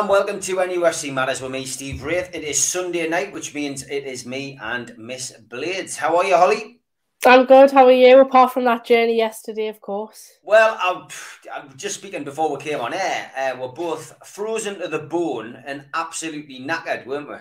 [0.00, 2.34] and welcome to NUFC Matters with me, Steve Wraith.
[2.34, 5.98] It is Sunday night, which means it is me and Miss Blades.
[5.98, 6.80] How are you, Holly?
[7.26, 7.70] I'm good.
[7.70, 8.18] How are you?
[8.18, 10.38] Apart from that journey yesterday, of course.
[10.42, 11.06] Well, I'm,
[11.52, 13.30] I'm just speaking before we came on air.
[13.36, 17.36] Uh, we're both frozen to the bone and absolutely knackered, weren't we?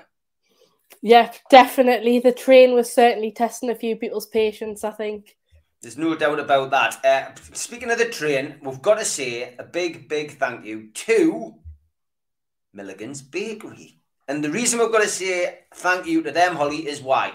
[1.01, 2.19] Yeah, definitely.
[2.19, 5.37] The train was certainly testing a few people's patience, I think.
[5.81, 7.05] There's no doubt about that.
[7.05, 11.55] Uh, speaking of the train, we've got to say a big, big thank you to
[12.73, 13.99] Milligan's Bakery.
[14.27, 17.33] And the reason we've got to say thank you to them, Holly, is why?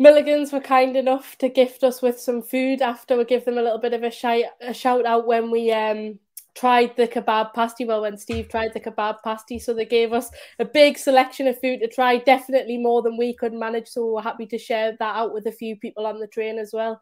[0.00, 3.62] Milligans were kind enough to gift us with some food after we give them a
[3.62, 6.18] little bit of a shout, a shout out when we um,
[6.54, 7.84] tried the kebab pasty.
[7.84, 11.60] Well, when Steve tried the kebab pasty, so they gave us a big selection of
[11.60, 13.88] food to try, definitely more than we could manage.
[13.88, 16.72] So we're happy to share that out with a few people on the train as
[16.72, 17.00] well.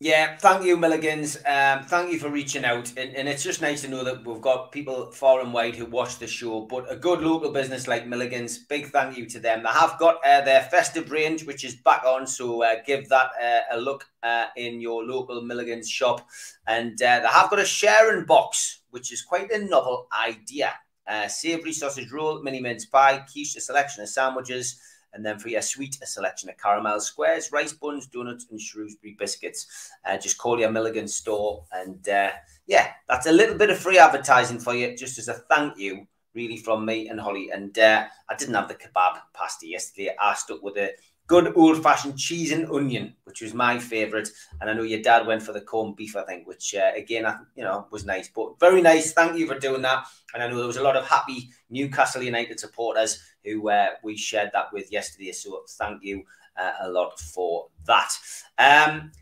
[0.00, 1.36] Yeah, thank you, Milligans.
[1.46, 2.92] Um, thank you for reaching out.
[2.96, 5.86] And, and it's just nice to know that we've got people far and wide who
[5.86, 6.62] watch the show.
[6.62, 9.62] But a good local business like Milligans, big thank you to them.
[9.62, 12.26] They have got uh, their festive range, which is back on.
[12.26, 16.26] So uh, give that uh, a look uh, in your local Milligans shop.
[16.66, 20.74] And uh, they have got a sharing box, which is quite a novel idea.
[21.06, 24.80] Uh, savoury sausage roll, mini mince pie, quiche, a selection of sandwiches
[25.14, 29.16] and then for your sweet, a selection of caramel squares, rice buns, donuts, and Shrewsbury
[29.18, 29.90] biscuits.
[30.04, 31.64] Uh, just call your Milligan store.
[31.72, 32.30] And uh,
[32.66, 36.06] yeah, that's a little bit of free advertising for you, just as a thank you,
[36.34, 37.50] really, from me and Holly.
[37.50, 40.10] And uh, I didn't have the kebab pasta yesterday.
[40.20, 40.92] I stuck with the
[41.26, 44.28] good old fashioned cheese and onion, which was my favourite.
[44.60, 47.26] And I know your dad went for the corned beef, I think, which uh, again,
[47.26, 48.28] I, you know, was nice.
[48.28, 49.12] But very nice.
[49.12, 50.06] Thank you for doing that.
[50.34, 54.16] And I know there was a lot of happy Newcastle United supporters who uh, we
[54.16, 55.32] shared that with yesterday.
[55.32, 56.24] So thank you
[56.56, 58.12] uh, a lot for that.
[58.58, 59.12] Um,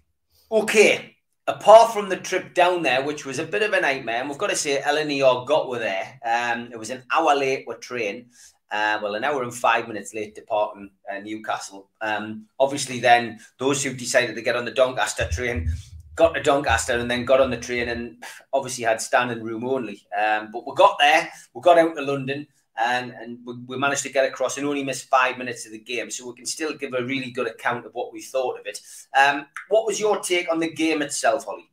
[0.50, 1.16] okay.
[1.46, 4.38] Apart from the trip down there, which was a bit of a nightmare, and we've
[4.38, 6.20] got to say, LNER got were there.
[6.24, 8.30] Um, it was an hour late with train.
[8.70, 11.88] Uh, well, an hour and five minutes late departing uh, Newcastle.
[12.00, 15.68] Um, obviously, then those who decided to get on the Doncaster train
[16.14, 18.22] got to Doncaster and then got on the train and
[18.52, 20.06] obviously had standing room only.
[20.16, 22.46] Um, but we got there, we got out to London.
[22.82, 25.78] And, and we, we managed to get across and only missed five minutes of the
[25.78, 26.10] game.
[26.10, 28.80] So we can still give a really good account of what we thought of it.
[29.18, 31.69] Um, what was your take on the game itself, Holly?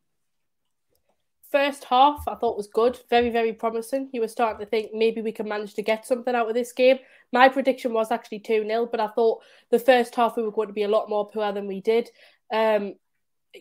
[1.52, 4.10] First half I thought was good, very, very promising.
[4.12, 6.72] You were starting to think maybe we can manage to get something out of this
[6.72, 7.00] game.
[7.34, 9.42] My prediction was actually 2 0, but I thought
[9.72, 12.10] the first half we were going to be a lot more poor than we did.
[12.54, 12.96] Um,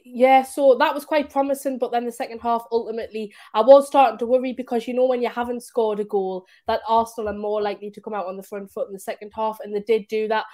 [0.05, 1.79] yeah, so that was quite promising.
[1.79, 5.23] But then the second half, ultimately, I was starting to worry because you know, when
[5.23, 8.43] you haven't scored a goal, that Arsenal are more likely to come out on the
[8.43, 10.45] front foot in the second half, and they did do that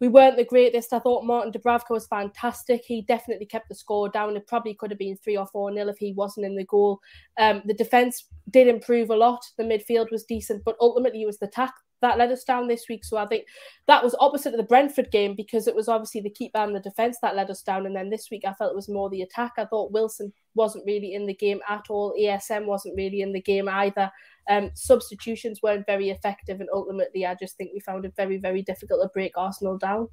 [0.00, 0.92] we weren't the greatest.
[0.92, 2.82] I thought Martin Dubravka was fantastic.
[2.84, 4.36] He definitely kept the score down.
[4.36, 7.00] It probably could have been three or four nil if he wasn't in the goal.
[7.38, 9.44] Um, the defense did improve a lot.
[9.56, 12.86] The midfield was decent, but ultimately it was the attack that let us down this
[12.88, 13.04] week.
[13.04, 13.46] So I think
[13.86, 16.80] that was opposite of the Brentford game because it was obviously the keeper and the
[16.80, 17.86] defense that let us down.
[17.86, 19.52] And then this week I felt it was more the attack.
[19.58, 22.14] I thought Wilson wasn't really in the game at all.
[22.18, 24.10] ASM wasn't really in the game either.
[24.48, 28.62] Um, substitutions weren't very effective, and ultimately, I just think we found it very, very
[28.62, 30.08] difficult to break Arsenal down.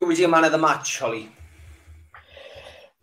[0.00, 1.30] Who was your man of the match, Holly?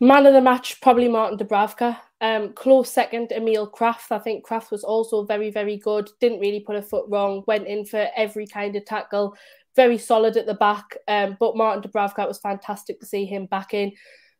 [0.04, 1.96] Man of the match, probably Martin Dubravka.
[2.22, 4.12] Um, close second, Emil Krafth.
[4.12, 6.10] I think Krafth was also very, very good.
[6.20, 7.44] Didn't really put a foot wrong.
[7.46, 9.38] Went in for every kind of tackle.
[9.76, 10.98] Very solid at the back.
[11.08, 13.92] Um, but Martin Dubravka was fantastic to see him back in.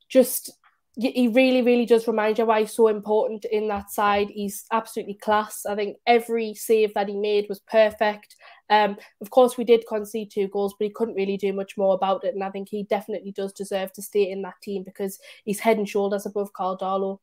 [0.10, 0.52] Just
[0.98, 4.30] he really, really does remind you why he's so important in that side.
[4.30, 5.66] He's absolutely class.
[5.66, 8.36] I think every save that he made was perfect.
[8.72, 11.94] Um, of course, we did concede two goals, but he couldn't really do much more
[11.94, 12.34] about it.
[12.34, 15.78] And I think he definitely does deserve to stay in that team because he's head
[15.78, 17.20] and shoulders above Carl Darlow.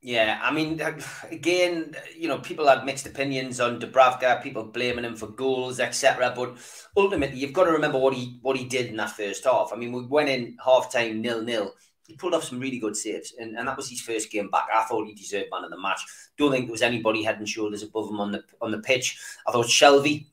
[0.00, 0.80] Yeah, I mean,
[1.30, 6.32] again, you know, people had mixed opinions on Dubravka, people blaming him for goals, etc.
[6.34, 6.56] But
[6.96, 9.72] ultimately, you've got to remember what he what he did in that first half.
[9.72, 11.74] I mean, we went in half time nil nil
[12.10, 14.66] he pulled off some really good saves, and, and that was his first game back.
[14.74, 16.00] I thought he deserved man of the match.
[16.36, 19.16] Don't think there was anybody head and shoulders above him on the on the pitch.
[19.46, 20.26] I thought Shelvey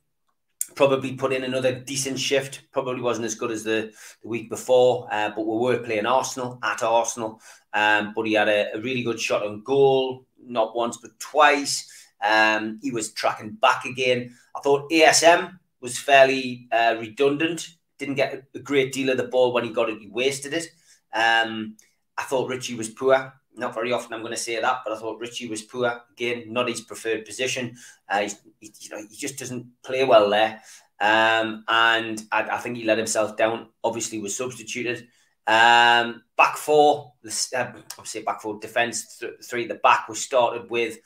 [0.77, 2.61] probably put in another decent shift.
[2.71, 3.91] Probably wasn't as good as the,
[4.21, 7.41] the week before, uh, but we were playing Arsenal at Arsenal.
[7.73, 11.91] Um, but he had a, a, really good shot on goal, not once but twice.
[12.21, 14.33] Um, he was tracking back again.
[14.55, 17.67] I thought ASM was fairly uh, redundant.
[17.99, 19.99] Didn't get a great deal of the ball when he got it.
[19.99, 20.69] He wasted it.
[21.13, 21.75] Um,
[22.17, 23.33] I thought Ritchie was poor.
[23.57, 26.01] Not very often I'm going to say that, but I thought Ritchie was poor.
[26.11, 27.75] Again, not his preferred position.
[28.07, 30.61] Uh, he, you know, he just doesn't play well there.
[30.99, 33.67] Um, and I, I, think he let himself down.
[33.83, 35.07] Obviously, was substituted.
[35.45, 37.65] Um, back four, uh,
[37.97, 40.97] obviously back four defence, th- three the back was started with.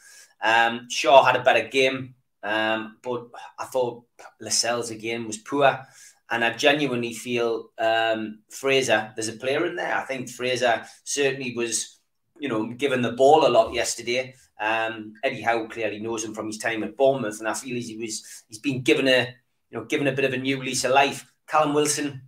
[0.41, 3.27] Um, Schär had a better game, um, but
[3.59, 4.03] I thought
[4.39, 5.79] Lascelles again was poor.
[6.31, 9.93] And I genuinely feel um, Fraser, there's a player in there.
[9.93, 11.99] I think Fraser certainly was,
[12.41, 14.33] you know, given the ball a lot yesterday.
[14.59, 17.97] Um, Eddie Howe clearly knows him from his time at Bournemouth, and I feel he
[17.97, 19.27] was he's been given a
[19.69, 21.31] you know given a bit of a new lease of life.
[21.47, 22.23] Callum Wilson,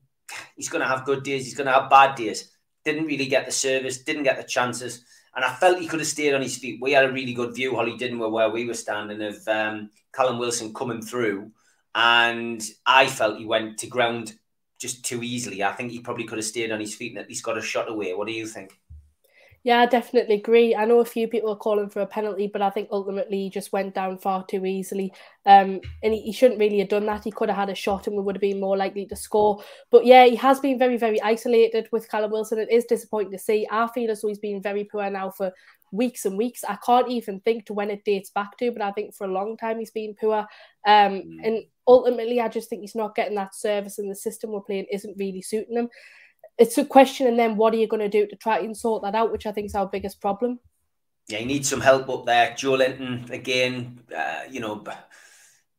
[0.55, 2.51] he's going to have good days, he's going to have bad days.
[2.85, 5.03] Didn't really get the service, didn't get the chances,
[5.35, 6.79] and I felt he could have stayed on his feet.
[6.79, 10.37] We had a really good view, Holly didn't where we were standing of um, Callum
[10.37, 11.51] Wilson coming through,
[11.95, 14.35] and I felt he went to ground
[14.79, 15.63] just too easily.
[15.63, 17.61] I think he probably could have stayed on his feet and at least got a
[17.61, 18.13] shot away.
[18.13, 18.77] What do you think?
[19.63, 20.75] Yeah, I definitely agree.
[20.75, 23.49] I know a few people are calling for a penalty, but I think ultimately he
[23.49, 25.13] just went down far too easily.
[25.45, 27.23] Um, and he, he, shouldn't really have done that.
[27.23, 29.63] He could have had a shot and we would have been more likely to score.
[29.89, 32.59] But yeah, he has been very, very isolated with Callum Wilson.
[32.59, 33.65] It is disappointing to see.
[33.71, 35.53] I feel as though he's been very poor now for
[35.93, 36.65] weeks and weeks.
[36.67, 39.31] I can't even think to when it dates back to, but I think for a
[39.31, 40.39] long time he's been poor.
[40.85, 41.37] Um, mm.
[41.41, 44.87] And ultimately, I just think he's not getting that service and the system we're playing
[44.91, 45.89] isn't really suiting him
[46.57, 49.03] it's a question, and then what are you going to do to try and sort
[49.03, 50.59] that out, which I think is our biggest problem.
[51.27, 52.51] Yeah, you need some help up there.
[52.51, 54.83] Joelinton again, uh, you know,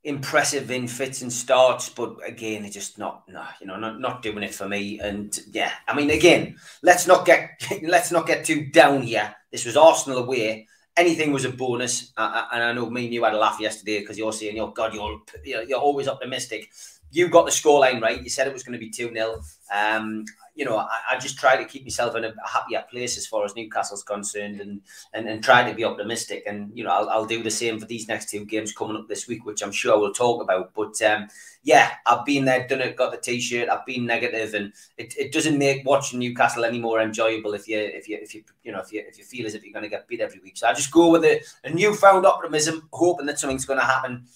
[0.02, 4.22] impressive in fits and starts, but again, it's just not, no, you know, not, not
[4.22, 5.00] doing it for me.
[5.00, 9.34] And yeah, I mean, again, let's not get let's not get too down here.
[9.50, 10.66] This was Arsenal away.
[10.96, 14.16] Anything was a bonus, and I know me and you had a laugh yesterday because
[14.16, 16.70] you're saying, "Oh God, you're you're always optimistic."
[17.14, 18.22] You got the scoreline right.
[18.22, 19.40] You said it was going to be two 0
[19.72, 20.24] um,
[20.54, 23.44] you know, I, I, just try to keep myself in a happier place as far
[23.44, 24.80] as Newcastle's concerned and
[25.12, 26.44] and, and try to be optimistic.
[26.46, 29.08] And, you know, I'll, I'll do the same for these next two games coming up
[29.08, 30.72] this week, which I'm sure we'll talk about.
[30.74, 31.28] But um,
[31.64, 35.32] yeah, I've been there, done it, got the t-shirt, I've been negative and it, it
[35.32, 38.80] doesn't make watching Newcastle any more enjoyable if you if you if you you know
[38.80, 40.56] if you if you feel as if you're gonna get beat every week.
[40.56, 44.26] So I just go with a, a newfound optimism, hoping that something's gonna happen.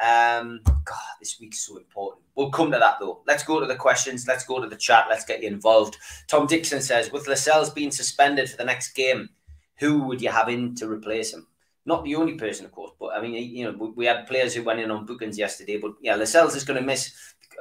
[0.00, 2.23] Um, God, this week's so important.
[2.36, 3.22] We'll come to that though.
[3.26, 4.26] Let's go to the questions.
[4.26, 5.06] Let's go to the chat.
[5.08, 5.96] Let's get you involved.
[6.26, 9.30] Tom Dixon says, with Lascelles being suspended for the next game,
[9.78, 11.46] who would you have in to replace him?
[11.86, 14.62] Not the only person, of course, but I mean, you know, we had players who
[14.62, 15.76] went in on bookings yesterday.
[15.76, 17.12] But yeah, Lascelles is going to miss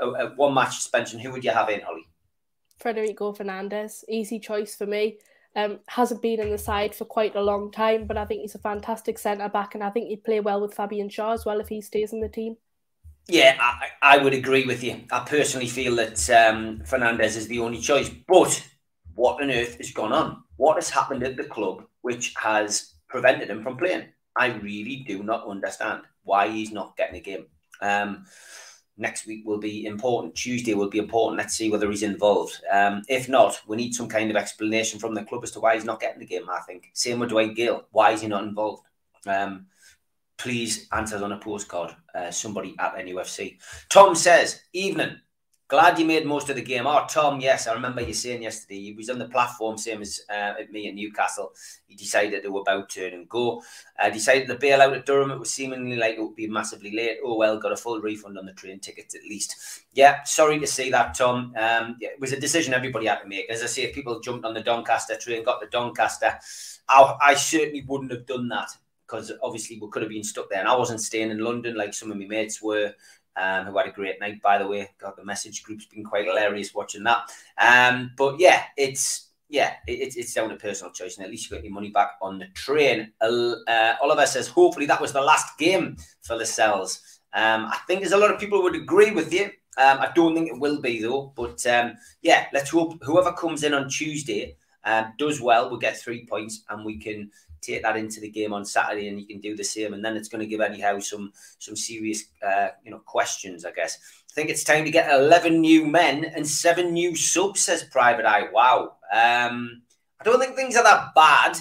[0.02, 1.20] a, a one match suspension.
[1.20, 2.08] Who would you have in, Holly?
[2.80, 5.18] Federico Fernandez, easy choice for me.
[5.56, 8.56] Um, hasn't been in the side for quite a long time, but I think he's
[8.56, 11.60] a fantastic centre back, and I think he'd play well with Fabian Schär as well
[11.60, 12.58] if he stays in the team.
[13.28, 15.02] Yeah, I, I would agree with you.
[15.12, 18.10] I personally feel that um, Fernandez is the only choice.
[18.10, 18.68] But
[19.16, 20.44] what on earth has gone on?
[20.58, 24.08] What has happened at the club which has prevented him from playing?
[24.38, 27.46] I really do not understand why he's not getting a game.
[27.82, 28.26] Um,
[28.98, 30.36] next week will be important.
[30.36, 31.38] Tuesday will be important.
[31.38, 32.60] Let's see whether he's involved.
[32.72, 35.76] Um, if not, we need some kind of explanation from the club as to why
[35.76, 36.50] he's not getting the game.
[36.50, 37.86] I think same with Dwight Gayle.
[37.92, 38.84] Why is he not involved?
[39.26, 39.68] Um,
[40.38, 41.96] please answer on a postcard.
[42.14, 43.58] Uh, somebody at NUFC.
[43.90, 45.18] Tom says, "Evening.
[45.74, 46.86] Glad you made most of the game.
[46.86, 50.22] Oh, Tom, yes, I remember you saying yesterday he was on the platform, same as
[50.30, 51.52] uh, me at Newcastle.
[51.88, 53.64] He decided they were about to turn and go.
[53.98, 57.18] Uh, decided the bailout at Durham, it was seemingly like it would be massively late.
[57.24, 59.56] Oh, well, got a full refund on the train tickets at least.
[59.94, 61.56] Yeah, sorry to see that, Tom.
[61.58, 63.50] Um, it was a decision everybody had to make.
[63.50, 66.38] As I say, if people jumped on the Doncaster train, got the Doncaster,
[66.88, 68.70] I, I certainly wouldn't have done that
[69.14, 70.60] because obviously we could have been stuck there.
[70.60, 72.94] And I wasn't staying in London like some of my mates were
[73.36, 74.90] um, who had a great night, by the way.
[75.00, 77.30] God, the message group's been quite hilarious watching that.
[77.58, 81.56] Um, but yeah, it's yeah, it, it's down to personal choice, and at least you
[81.56, 83.12] got your money back on the train.
[83.22, 87.02] Uh, Oliver says, hopefully that was the last game for Lascelles.
[87.34, 89.46] Um, I think there's a lot of people would agree with you.
[89.78, 91.94] Um, I don't think it will be though, but um,
[92.24, 94.56] yeah, let's hope whoever comes in on Tuesday
[94.86, 95.70] um, does well.
[95.70, 99.20] We'll get three points, and we can take that into the game on Saturday, and
[99.20, 99.94] you can do the same.
[99.94, 103.66] And then it's going to give Eddie Howe some some serious uh, you know questions,
[103.66, 103.98] I guess.
[104.32, 107.62] I think it's time to get eleven new men and seven new subs.
[107.62, 108.50] Says Private Eye.
[108.52, 108.98] Wow.
[109.12, 109.82] Um,
[110.20, 111.58] I don't think things are that bad,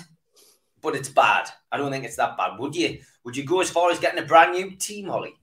[0.80, 1.48] but it's bad.
[1.70, 2.58] I don't think it's that bad.
[2.58, 2.98] Would you?
[3.24, 5.34] Would you go as far as getting a brand new team, Holly?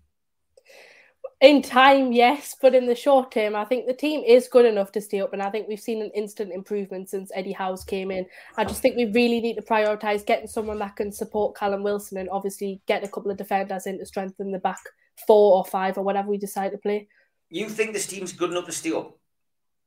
[1.41, 4.91] In time, yes, but in the short term, I think the team is good enough
[4.91, 8.11] to stay up, and I think we've seen an instant improvement since Eddie Howe's came
[8.11, 8.25] in.
[8.57, 12.17] I just think we really need to prioritise getting someone that can support Callum Wilson,
[12.17, 14.81] and obviously get a couple of defenders in to strengthen the back
[15.27, 17.07] four or five or whatever we decide to play.
[17.49, 19.17] You think this team's good enough to stay up?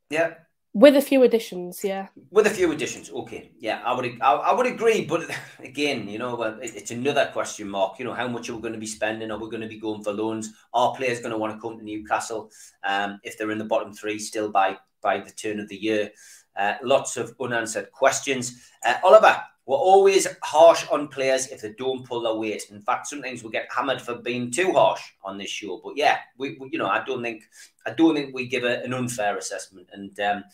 [0.09, 0.35] Yeah.
[0.75, 2.09] With a few additions, yeah.
[2.31, 5.05] With a few additions, okay, yeah, I would, I, I would agree.
[5.05, 7.99] But again, you know, it's another question mark.
[7.99, 9.31] You know, how much are we going to be spending?
[9.31, 10.51] Are we going to be going for loans?
[10.73, 12.51] Are players going to want to come to Newcastle
[12.85, 16.11] um, if they're in the bottom three still by by the turn of the year?
[16.57, 18.67] Uh, lots of unanswered questions.
[18.85, 22.65] Uh, Oliver, we're always harsh on players if they don't pull their weight.
[22.71, 25.81] In fact, sometimes we get hammered for being too harsh on this show.
[25.83, 27.45] But yeah, we, we you know I don't think
[27.87, 29.89] I don't think we give a, an unfair assessment.
[29.93, 30.45] And um,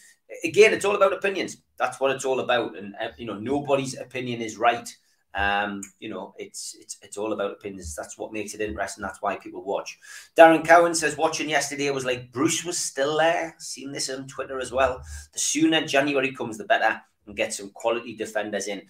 [0.44, 1.58] again, it's all about opinions.
[1.78, 2.76] That's what it's all about.
[2.76, 4.94] And uh, you know, nobody's opinion is right.
[5.34, 7.94] Um, you know, it's it's it's all about opinions.
[7.94, 9.02] That's what makes it interesting.
[9.02, 9.98] That's why people watch.
[10.36, 13.54] Darren Cowan says watching yesterday was like Bruce was still there.
[13.58, 15.02] Seen this on Twitter as well.
[15.32, 18.82] The sooner January comes, the better and get some quality defenders in.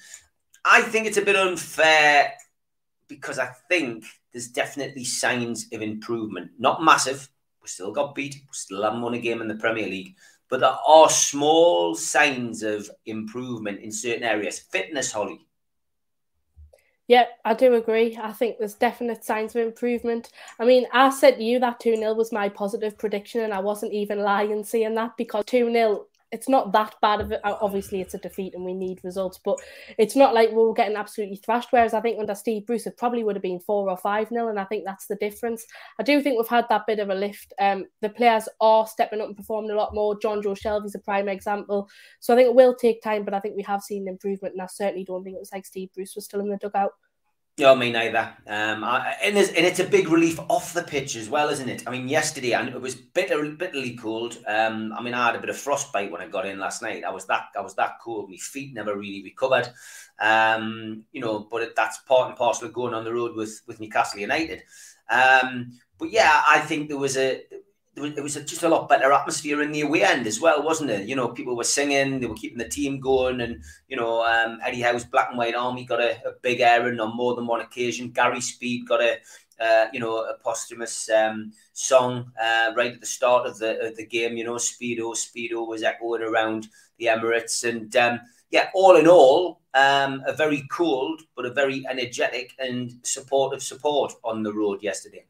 [0.65, 2.33] I think it's a bit unfair
[3.09, 6.53] because I think there's definitely signs of improvement.
[6.59, 7.29] Not massive.
[7.63, 8.35] We still got beat.
[8.35, 10.15] We still haven't won a game in the Premier League.
[10.49, 14.59] But there are small signs of improvement in certain areas.
[14.59, 15.47] Fitness, Holly.
[17.07, 18.19] Yeah, I do agree.
[18.21, 20.31] I think there's definite signs of improvement.
[20.61, 23.61] I mean, I said to you that 2 0 was my positive prediction, and I
[23.61, 27.41] wasn't even lying saying that because 2 0 it's not that bad of it.
[27.45, 29.59] Obviously, it's a defeat and we need results, but
[29.99, 31.69] it's not like we are getting absolutely thrashed.
[31.71, 34.49] Whereas I think under Steve Bruce, it probably would have been four or five nil,
[34.49, 35.65] and I think that's the difference.
[35.99, 37.53] I do think we've had that bit of a lift.
[37.61, 40.19] Um, the players are stepping up and performing a lot more.
[40.19, 41.89] Jonjo Shelvey's a prime example.
[42.21, 44.63] So I think it will take time, but I think we have seen improvement, and
[44.63, 46.93] I certainly don't think it was like Steve Bruce was still in the dugout.
[47.59, 48.37] Yeah, me neither.
[48.47, 51.83] Um, I, and, and it's a big relief off the pitch as well, isn't it?
[51.89, 54.39] I mean, yesterday and it was bitter, bitterly cold.
[54.47, 57.03] Um, I mean, I had a bit of frostbite when I got in last night.
[57.03, 58.31] I was that, I was that cold.
[58.31, 59.69] My feet never really recovered.
[60.21, 63.61] Um, you know, but it, that's part and parcel of going on the road with
[63.67, 64.63] with Newcastle United.
[65.11, 67.43] Um, but yeah, I think there was a
[68.05, 71.09] it was just a lot better atmosphere in the away end as well, wasn't it?
[71.09, 74.59] You know, people were singing, they were keeping the team going, and you know, um,
[74.65, 77.61] Eddie Howe's Black and White Army got a, a big errand on more than one
[77.61, 78.11] occasion.
[78.11, 79.19] Gary Speed got a,
[79.61, 83.97] uh, you know, a posthumous um, song uh, right at the start of the of
[83.97, 84.37] the game.
[84.37, 89.61] You know, Speedo, Speedo was echoing around the Emirates, and um, yeah, all in all,
[89.75, 95.25] um, a very cold but a very energetic and supportive support on the road yesterday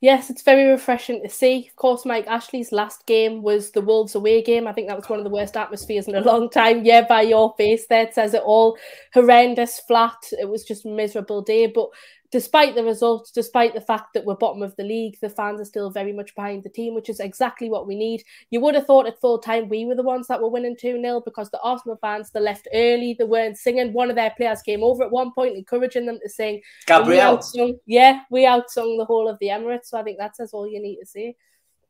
[0.00, 1.66] yes, it's very refreshing to see.
[1.68, 4.66] Of course, Mike Ashley's last game was the Wolves away game.
[4.66, 6.84] I think that was one of the worst atmospheres in a long time.
[6.84, 8.76] Yeah, by your face there, it says it all.
[9.12, 10.16] Horrendous, flat.
[10.32, 11.66] It was just miserable day.
[11.66, 11.88] But
[12.34, 15.64] despite the results, despite the fact that we're bottom of the league, the fans are
[15.64, 18.24] still very much behind the team, which is exactly what we need.
[18.50, 21.00] You would have thought at full time we were the ones that were winning 2
[21.00, 23.92] 0 because the Arsenal fans, they left early, they weren't singing.
[23.92, 26.60] One of their players came over at one point, encouraging them to sing.
[26.86, 27.40] Gabriel.
[27.54, 29.84] We yeah, we outsung the whole of the Emirates.
[29.84, 31.36] So I think that says all you need to say.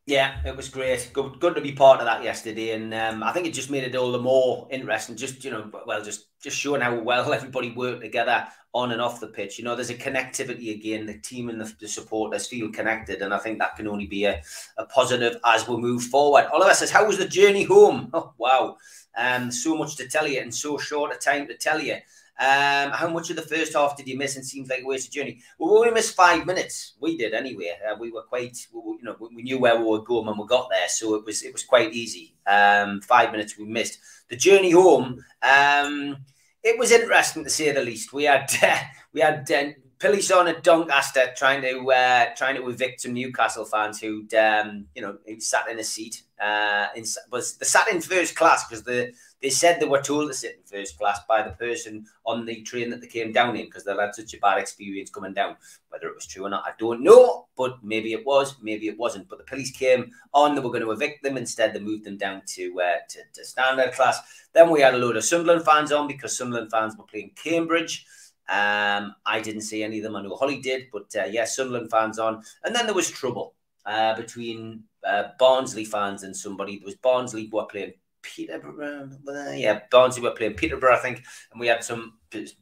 [0.05, 1.09] Yeah, it was great.
[1.15, 3.85] Good, good to be part of that yesterday, and um, I think it just made
[3.85, 5.17] it all the more interesting.
[5.17, 9.21] Just you know, well, just just showing how well everybody worked together on and off
[9.21, 9.57] the pitch.
[9.57, 11.07] You know, there's a connectivity again.
[11.07, 14.25] The team and the, the supporters feel connected, and I think that can only be
[14.25, 14.43] a,
[14.77, 16.49] a positive as we move forward.
[16.53, 18.77] Oliver says, "How was the journey home?" Oh, wow,
[19.17, 21.97] um, so much to tell you in so short a time to tell you.
[22.37, 24.35] Um, how much of the first half did you miss?
[24.35, 25.41] And seems like a wasted journey.
[25.59, 26.95] Well, we only missed five minutes.
[26.99, 27.77] We did anyway.
[27.89, 30.47] Uh, we were quite, we, you know, we knew where we were going when we
[30.47, 32.35] got there, so it was it was quite easy.
[32.47, 33.99] Um, five minutes we missed.
[34.29, 36.17] The journey home, um,
[36.65, 38.13] it was interesting to say the least.
[38.13, 38.79] We had uh,
[39.13, 39.65] we had uh,
[39.99, 45.03] Pillison at Doncaster trying to uh, trying to evict some Newcastle fans who um, you
[45.03, 46.23] know who sat in a seat.
[46.43, 49.13] Uh, in, was they sat in first class because the
[49.45, 52.63] they said they were told to sit in first class by the person on the
[52.63, 55.55] train that they came down in because they had such a bad experience coming down.
[55.91, 58.97] Whether it was true or not, I don't know, but maybe it was, maybe it
[58.97, 59.29] wasn't.
[59.29, 61.37] But the police came on, they were going to evict them.
[61.37, 64.19] Instead, they moved them down to, uh, to, to standard class.
[64.55, 68.07] Then we had a load of Sunderland fans on because Sunderland fans were playing Cambridge.
[68.49, 70.17] Um, I didn't see any of them.
[70.17, 72.43] I know Holly did, but uh, yeah, Sunderland fans on.
[72.65, 76.79] And then there was trouble uh, between uh, Barnsley fans and somebody.
[76.79, 77.93] There was Barnsley who were playing
[78.25, 79.11] Peterborough.
[79.55, 82.15] Yeah, Barnsley were playing Peterborough, I think, and we had some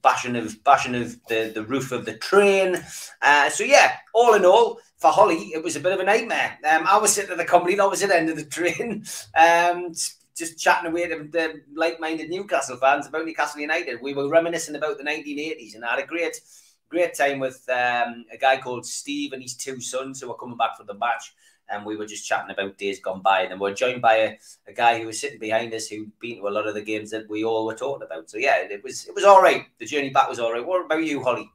[0.03, 2.83] bashing of bashing of the, the roof of the train.
[3.23, 6.59] Uh, so yeah, all in all, for Holly, it was a bit of a nightmare.
[6.69, 9.05] Um, I was sitting at the company, I was at the end of the train,
[9.35, 9.93] um,
[10.37, 14.03] just chatting away to the like-minded Newcastle fans about Newcastle United.
[14.03, 16.41] We were reminiscing about the 1980s, and I had a great,
[16.89, 20.57] great time with um, a guy called Steve and his two sons who were coming
[20.57, 21.33] back from the match
[21.69, 23.43] and we were just chatting about days gone by.
[23.43, 26.19] And then we are joined by a, a guy who was sitting behind us who'd
[26.21, 28.29] been to a lot of the games that we all were talking about.
[28.29, 29.67] So yeah, it was it was all right.
[29.79, 30.65] The journey back was all right.
[30.65, 31.51] What about you, Holly?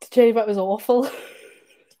[0.00, 1.10] The journey back was awful.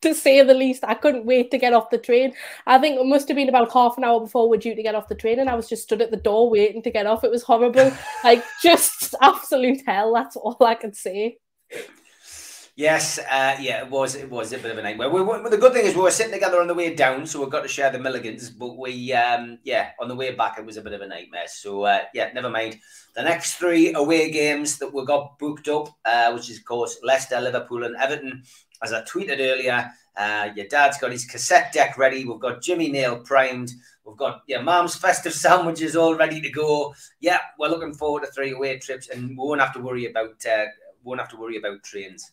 [0.04, 0.84] to say the least.
[0.84, 2.34] I couldn't wait to get off the train.
[2.66, 4.94] I think it must have been about half an hour before we're due to get
[4.94, 7.24] off the train, and I was just stood at the door waiting to get off.
[7.24, 7.92] It was horrible,
[8.24, 10.14] like just absolute hell.
[10.14, 11.38] That's all I can say.
[12.76, 14.16] Yes, uh, yeah, it was.
[14.16, 15.08] It was a bit of a nightmare.
[15.08, 17.44] We, we, the good thing is we were sitting together on the way down, so
[17.44, 18.50] we got to share the Milligans.
[18.58, 21.46] But we, um, yeah, on the way back, it was a bit of a nightmare.
[21.46, 22.80] So uh, yeah, never mind.
[23.14, 26.98] The next three away games that we got booked up, uh, which is of course
[27.04, 28.42] Leicester, Liverpool, and Everton.
[28.82, 32.24] As I tweeted earlier, uh, your dad's got his cassette deck ready.
[32.24, 33.70] We've got Jimmy Nail primed.
[34.04, 36.92] We've got your mom's festive sandwiches all ready to go.
[37.20, 40.44] Yeah, we're looking forward to three away trips, and we won't have to worry about
[40.44, 40.64] uh,
[41.04, 42.32] won't have to worry about trains.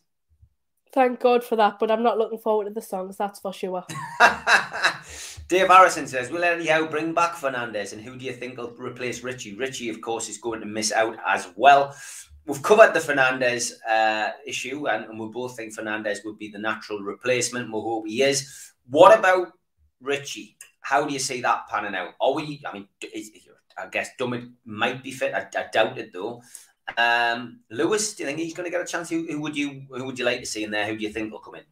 [0.93, 3.85] Thank God for that, but I'm not looking forward to the songs, that's for sure.
[5.47, 9.23] Dave Harrison says, Will Howe bring back Fernandez and who do you think will replace
[9.23, 9.55] Ritchie?
[9.55, 11.95] Ritchie, of course, is going to miss out as well.
[12.45, 16.57] We've covered the Fernandez uh, issue and, and, we both think Fernandez would be the
[16.57, 17.67] natural replacement.
[17.67, 18.73] We hope he is.
[18.89, 19.53] What about
[20.01, 20.57] Ritchie?
[20.81, 22.15] How do you see that panning out?
[22.19, 22.87] Are we, I mean,
[23.77, 25.33] I guess Dummett might be fit.
[25.33, 26.41] I, I doubt it though.
[26.97, 29.09] Um, Lewis, do you think he's going to get a chance?
[29.09, 30.87] Who, who, would you who would you like to see in there?
[30.87, 31.63] Who do you think will come in?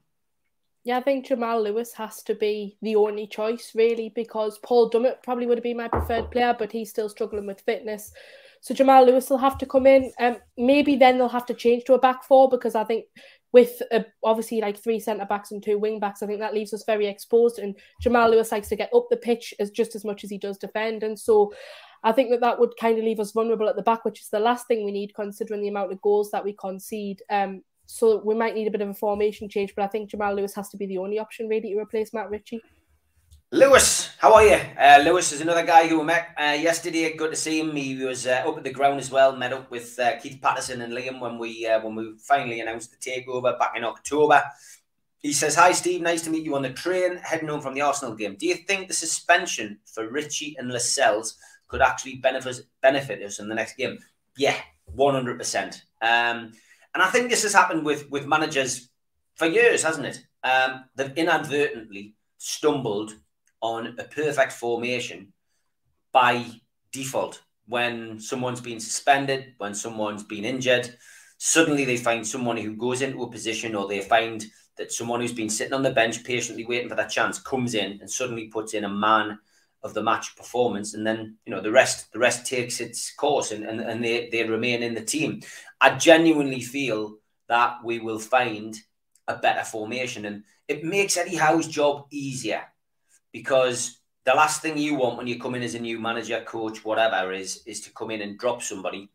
[0.84, 5.22] Yeah, I think Jamal Lewis has to be the only choice really because Paul Dummett
[5.24, 8.12] probably would have been my preferred player, but he's still struggling with fitness.
[8.62, 10.12] So Jamal Lewis will have to come in.
[10.20, 13.06] Um, maybe then they'll have to change to a back four because I think
[13.52, 16.74] with uh, obviously like three centre backs and two wing backs, I think that leaves
[16.74, 17.60] us very exposed.
[17.60, 20.38] And Jamal Lewis likes to get up the pitch as just as much as he
[20.38, 21.54] does defend, and so
[22.04, 24.30] I think that that would kind of leave us vulnerable at the back, which is
[24.30, 27.22] the last thing we need considering the amount of goals that we concede.
[27.30, 30.36] Um, so we might need a bit of a formation change, but I think Jamal
[30.36, 32.62] Lewis has to be the only option really to replace Matt Ritchie.
[33.52, 34.60] Lewis, how are you?
[34.80, 37.16] Uh, Lewis is another guy who we met uh, yesterday.
[37.18, 37.76] Good to see him.
[37.76, 39.36] He was uh, up at the ground as well.
[39.36, 42.92] Met up with uh, Keith Patterson and Liam when we uh, when we finally announced
[42.92, 44.44] the takeover back in October.
[45.18, 47.82] He says, "Hi Steve, nice to meet you on the train heading home from the
[47.82, 48.36] Arsenal game.
[48.36, 51.36] Do you think the suspension for Ritchie and Lascelles
[51.70, 53.98] could actually benefit benefit us in the next game.
[54.36, 54.56] Yeah,
[54.86, 55.84] one hundred percent.
[56.02, 56.52] Um,
[56.94, 58.90] and I think this has happened with with managers
[59.36, 60.26] for years, hasn't it?
[60.44, 63.14] Um, they've inadvertently stumbled
[63.62, 65.32] on a perfect formation
[66.12, 66.46] by
[66.92, 67.42] default.
[67.68, 70.96] When someone's been suspended, when someone's been injured,
[71.38, 74.44] suddenly they find someone who goes into a position, or they find
[74.78, 78.00] that someone who's been sitting on the bench patiently waiting for that chance comes in
[78.02, 79.38] and suddenly puts in a man
[79.82, 83.52] of the match performance and then you know the rest the rest takes its course
[83.52, 85.42] and, and, and they, they remain in the team.
[85.80, 88.76] I genuinely feel that we will find
[89.28, 92.62] a better formation and it makes eddie howe's job easier
[93.32, 96.84] because the last thing you want when you come in as a new manager coach
[96.84, 99.10] whatever is is to come in and drop somebody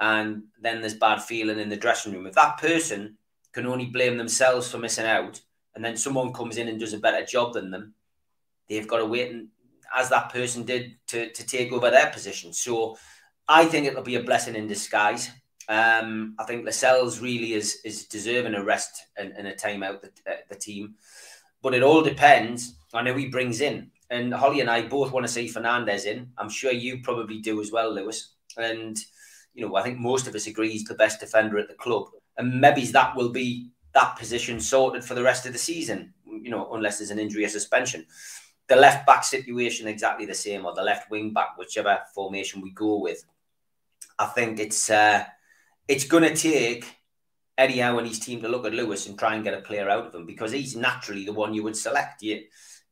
[0.00, 2.26] and then there's bad feeling in the dressing room.
[2.26, 3.16] If that person
[3.52, 5.40] can only blame themselves for missing out
[5.74, 7.94] and then someone comes in and does a better job than them
[8.68, 9.48] they've got to wait and
[9.94, 12.52] as that person did to, to take over their position.
[12.52, 12.96] So
[13.48, 15.30] I think it'll be a blessing in disguise.
[15.68, 20.02] Um, I think Lascelles really is is deserving a rest and, and a time out
[20.02, 20.94] the, uh, the team.
[21.62, 23.90] But it all depends on who he brings in.
[24.10, 26.30] And Holly and I both want to see Fernandez in.
[26.36, 28.34] I'm sure you probably do as well, Lewis.
[28.58, 28.98] And,
[29.54, 32.08] you know, I think most of us agree he's the best defender at the club.
[32.36, 36.50] And maybe that will be that position sorted for the rest of the season, you
[36.50, 38.04] know, unless there's an injury or suspension
[38.68, 42.70] the left back situation exactly the same, or the left wing back, whichever formation we
[42.70, 43.24] go with.
[44.18, 45.24] I think it's uh,
[45.88, 46.84] it's going to take
[47.58, 49.88] Eddie Howe and his team to look at Lewis and try and get a player
[49.88, 52.22] out of him because he's naturally the one you would select.
[52.22, 52.42] You,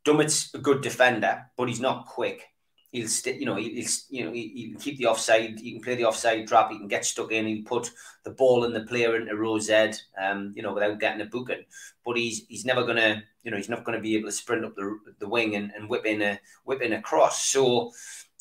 [0.05, 2.49] Dummett's a good defender, but he's not quick
[2.93, 5.97] he'll st- you know he'll you know he, can keep the offside he can play
[5.97, 7.91] the offside drop he can get stuck in he'll put
[8.25, 11.65] the ball and the player into row Z um you know without getting a booking.
[12.05, 14.77] But he's he's never gonna you know he's not gonna be able to sprint up
[14.77, 17.45] the, the wing and, and whip in a whip in a cross.
[17.47, 17.91] So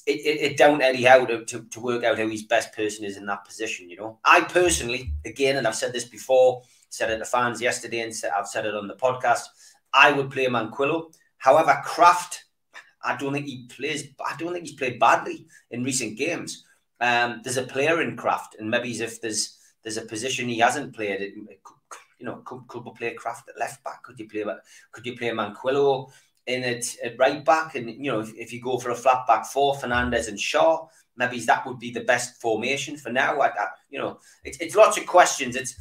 [0.05, 3.05] it, it, it down Eddie Howe to, to, to work out who his best person
[3.05, 4.19] is in that position you know.
[4.25, 8.47] I personally again and I've said this before said it to fans yesterday and I've
[8.47, 9.43] said it on the podcast
[9.93, 11.13] I would play Manquillo.
[11.37, 12.39] However Krafth
[13.03, 14.07] I don't think he plays.
[14.25, 16.65] I don't think he's played badly in recent games.
[16.99, 20.95] Um, there's a player in Krafth, and maybe if there's there's a position he hasn't
[20.95, 24.03] played, it, you know, could, could we play Krafth at left back?
[24.03, 24.45] Could you play?
[24.91, 26.11] Could you play Manquillo
[26.45, 27.75] in it at right back?
[27.75, 30.87] And you know, if, if you go for a flat back four, Fernandez and Schär,
[31.17, 33.39] maybe that would be the best formation for now.
[33.39, 35.55] I, I, you know, it's it's lots of questions.
[35.55, 35.75] It's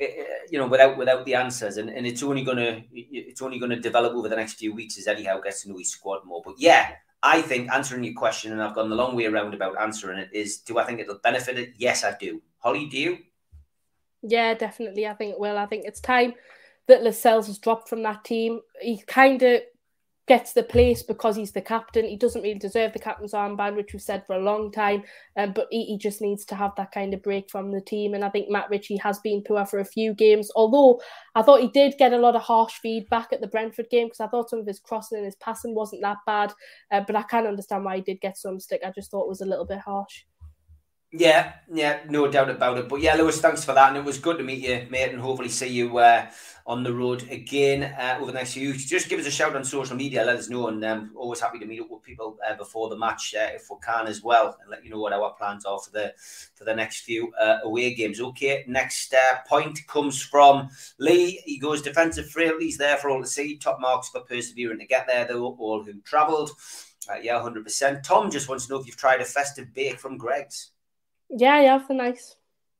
[0.00, 3.60] Eh, eh, you know, without without the answers, and, and it's only gonna it's only
[3.60, 6.24] gonna develop over the next few weeks as Eddie Howe gets to know his squad
[6.24, 6.42] more.
[6.44, 9.80] But yeah, I think answering your question, and I've gone the long way around about
[9.80, 11.74] answering it, is do I think it'll benefit it?
[11.76, 12.42] Yes, I do.
[12.58, 13.18] Holly, do you?
[14.22, 15.06] Yeah, definitely.
[15.06, 15.58] I think it will.
[15.58, 16.34] I think it's time
[16.88, 18.60] that Lascelles has dropped from that team.
[18.80, 19.60] He kind of
[20.26, 22.06] gets the place because he's the captain.
[22.06, 25.02] He doesn't really deserve the captain's armband, which we've said for a long time.
[25.36, 28.14] Um, but he, he, just needs to have that kind of break from the team.
[28.14, 30.50] And I think Matt Ritchie has been poor for a few games.
[30.56, 31.00] Although
[31.34, 34.20] I thought he did get a lot of harsh feedback at the Brentford game because
[34.20, 36.52] I thought some of his crossing and his passing wasn't that bad.
[36.90, 38.80] Uh, but I can understand why he did get some stick.
[38.84, 40.24] I just thought it was a little bit harsh.
[41.16, 42.88] Yeah, yeah, no doubt about it.
[42.88, 45.20] But yeah, Lewis, thanks for that, and it was good to meet you, mate, and
[45.20, 46.26] hopefully see you uh,
[46.66, 48.86] on the road again uh, over the next few weeks.
[48.86, 51.60] Just give us a shout on social media, let us know, and um, always happy
[51.60, 54.56] to meet up with people uh, before the match uh, if we can as well,
[54.60, 56.12] and let you know what our plans are for the
[56.56, 58.20] for the next few uh, away games.
[58.20, 61.40] Okay, next uh, point comes from Lee.
[61.44, 63.56] He goes defensive frailties there for all to see.
[63.56, 65.54] Top marks for persevering to get there, though.
[65.60, 66.50] All who travelled.
[67.22, 68.02] Yeah, hundred percent.
[68.02, 70.72] Tom just wants to know if you've tried a festive bake from Greggs.
[71.30, 72.36] Yeah, yeah, they're nice.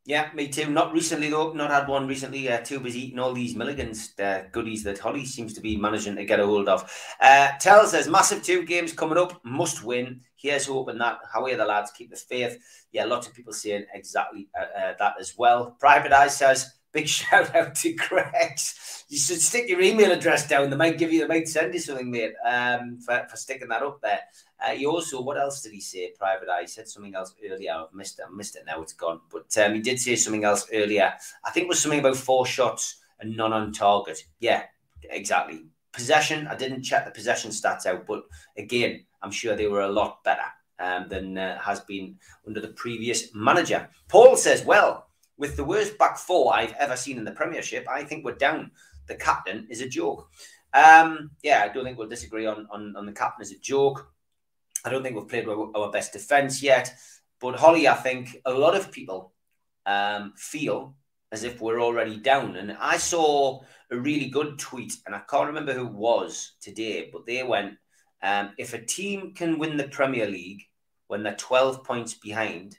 [0.07, 0.69] Yeah, me too.
[0.69, 1.53] Not recently though.
[1.55, 2.51] Not had one recently.
[2.51, 6.15] Uh, too busy eating all these Milligans uh, goodies that Holly seems to be managing
[6.17, 6.91] to get a hold of.
[7.21, 10.21] Uh, Tell says massive two games coming up, must win.
[10.37, 11.21] Here's hoping that.
[11.33, 11.91] How are the lads?
[11.93, 12.59] Keep the faith.
[12.93, 15.75] Yeah, lots of people saying exactly uh, uh, that as well.
[15.81, 18.59] Private Eye says big shout out to Greg.
[19.11, 20.71] You should stick your email address down.
[20.71, 23.83] They might give you, they might send you something, mate, um, for, for sticking that
[23.83, 24.21] up there.
[24.65, 26.13] Uh, he also, what else did he say?
[26.19, 27.73] Private Eye he said something else earlier.
[27.73, 28.25] I've missed it.
[28.27, 28.81] I missed it now.
[28.81, 29.21] It's gone.
[29.31, 31.13] But um, he did say something else earlier.
[31.45, 34.25] I think it was something about four shots and none on target.
[34.41, 34.63] Yeah,
[35.03, 35.67] exactly.
[35.93, 36.47] Possession.
[36.47, 38.25] I didn't check the possession stats out, but
[38.57, 40.43] again, I'm sure they were a lot better
[40.79, 43.89] um, than uh, has been under the previous manager.
[44.09, 48.05] Paul says, "Well, with the worst back four I've ever seen in the Premiership, I
[48.05, 48.71] think we're down.
[49.07, 50.29] The captain is a joke."
[50.73, 54.11] Um, yeah, I don't think we'll disagree on, on, on the captain as a joke.
[54.85, 56.93] I don't think we've played our best defence yet.
[57.41, 59.33] But Holly, I think a lot of people
[59.87, 60.97] um, feel
[61.31, 62.57] as if we're already down.
[62.57, 67.11] And I saw a really good tweet, and I can't remember who it was today,
[67.13, 67.75] but they went,
[68.23, 70.63] um, if a team can win the Premier League
[71.09, 72.79] when they're 12 points behind,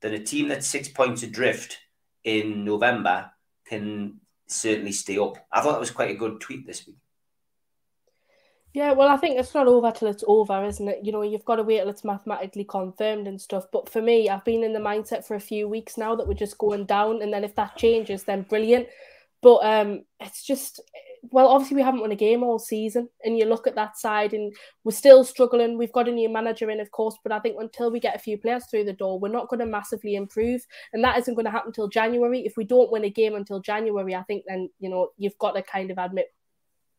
[0.00, 1.78] then a team that's six points adrift
[2.24, 3.30] in November
[3.66, 5.38] can certainly stay up.
[5.50, 6.96] I thought that was quite a good tweet this week.
[8.74, 11.00] Yeah, well, I think it's not over till it's over, isn't it?
[11.02, 13.66] You know, you've got to wait till it's mathematically confirmed and stuff.
[13.70, 16.32] But for me, I've been in the mindset for a few weeks now that we're
[16.32, 18.88] just going down, and then if that changes, then brilliant.
[19.42, 20.80] But um, it's just,
[21.30, 24.32] well, obviously we haven't won a game all season, and you look at that side,
[24.32, 24.52] and
[24.84, 25.78] we're still struggling.
[25.78, 28.18] We've got a new manager in, of course, but I think until we get a
[28.18, 31.44] few players through the door, we're not going to massively improve, and that isn't going
[31.44, 32.40] to happen until January.
[32.40, 35.52] If we don't win a game until January, I think then you know you've got
[35.52, 36.26] to kind of admit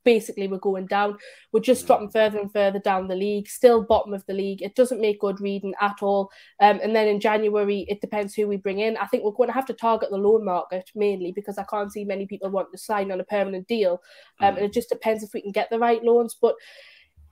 [0.04, 1.18] basically we're going down.
[1.52, 4.62] We're just dropping further and further down the league, still bottom of the league.
[4.62, 6.32] It doesn't make good reading at all.
[6.60, 8.98] Um, and then in January, it depends who we bring in.
[8.98, 11.92] I think we're going to have to target the loan market mainly because I can't
[11.92, 14.02] see many people want to sign on a permanent deal.
[14.40, 14.58] Um, mm.
[14.58, 16.36] And it just depends if we can get the right loans.
[16.40, 16.56] But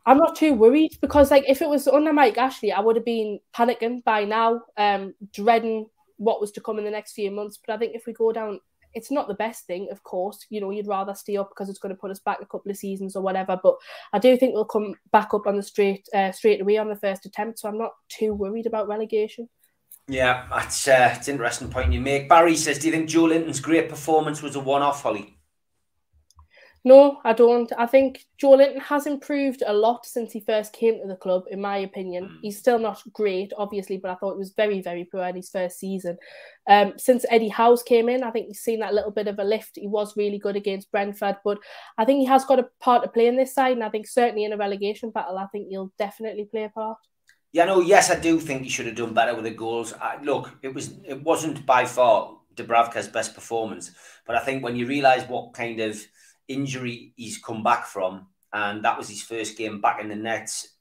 [0.05, 3.05] I'm not too worried because, like, if it was under Mike Ashley, I would have
[3.05, 7.59] been panicking by now, um, dreading what was to come in the next few months.
[7.63, 8.59] But I think if we go down
[8.93, 10.45] it's not the best thing, of course.
[10.49, 12.71] You know, you'd rather stay up because it's going to put us back a couple
[12.71, 13.59] of seasons or whatever.
[13.61, 13.75] But
[14.13, 16.95] I do think we'll come back up on the straight uh, straight away on the
[16.95, 17.59] first attempt.
[17.59, 19.49] So I'm not too worried about relegation.
[20.07, 22.27] Yeah, that's uh, it's an interesting point you make.
[22.27, 25.37] Barry says, "Do you think Joelinton's great performance was a one-off, Holly?"
[26.83, 27.71] No, I don't.
[27.77, 31.61] I think Joelinton has improved a lot since he first came to the club, in
[31.61, 32.25] my opinion.
[32.25, 32.37] Mm.
[32.41, 35.49] He's still not great, obviously, but I thought it was very, very poor in his
[35.49, 36.17] first season.
[36.67, 39.43] Um, since Eddie Howe's came in, I think he's seen that little bit of a
[39.43, 39.73] lift.
[39.75, 41.59] He was really good against Brentford, but
[41.99, 44.07] I think he has got a part to play in this side, and I think
[44.07, 46.97] certainly in a relegation battle, I think he'll definitely play a part.
[47.51, 49.93] Yeah, no, yes, I do think he should have done better with the goals.
[49.93, 53.91] I, look, it was it wasn't by far Dubravka's best performance,
[54.25, 56.01] but I think when you realise what kind of
[56.47, 60.75] injury he's come back from, and that was his first game back in the nets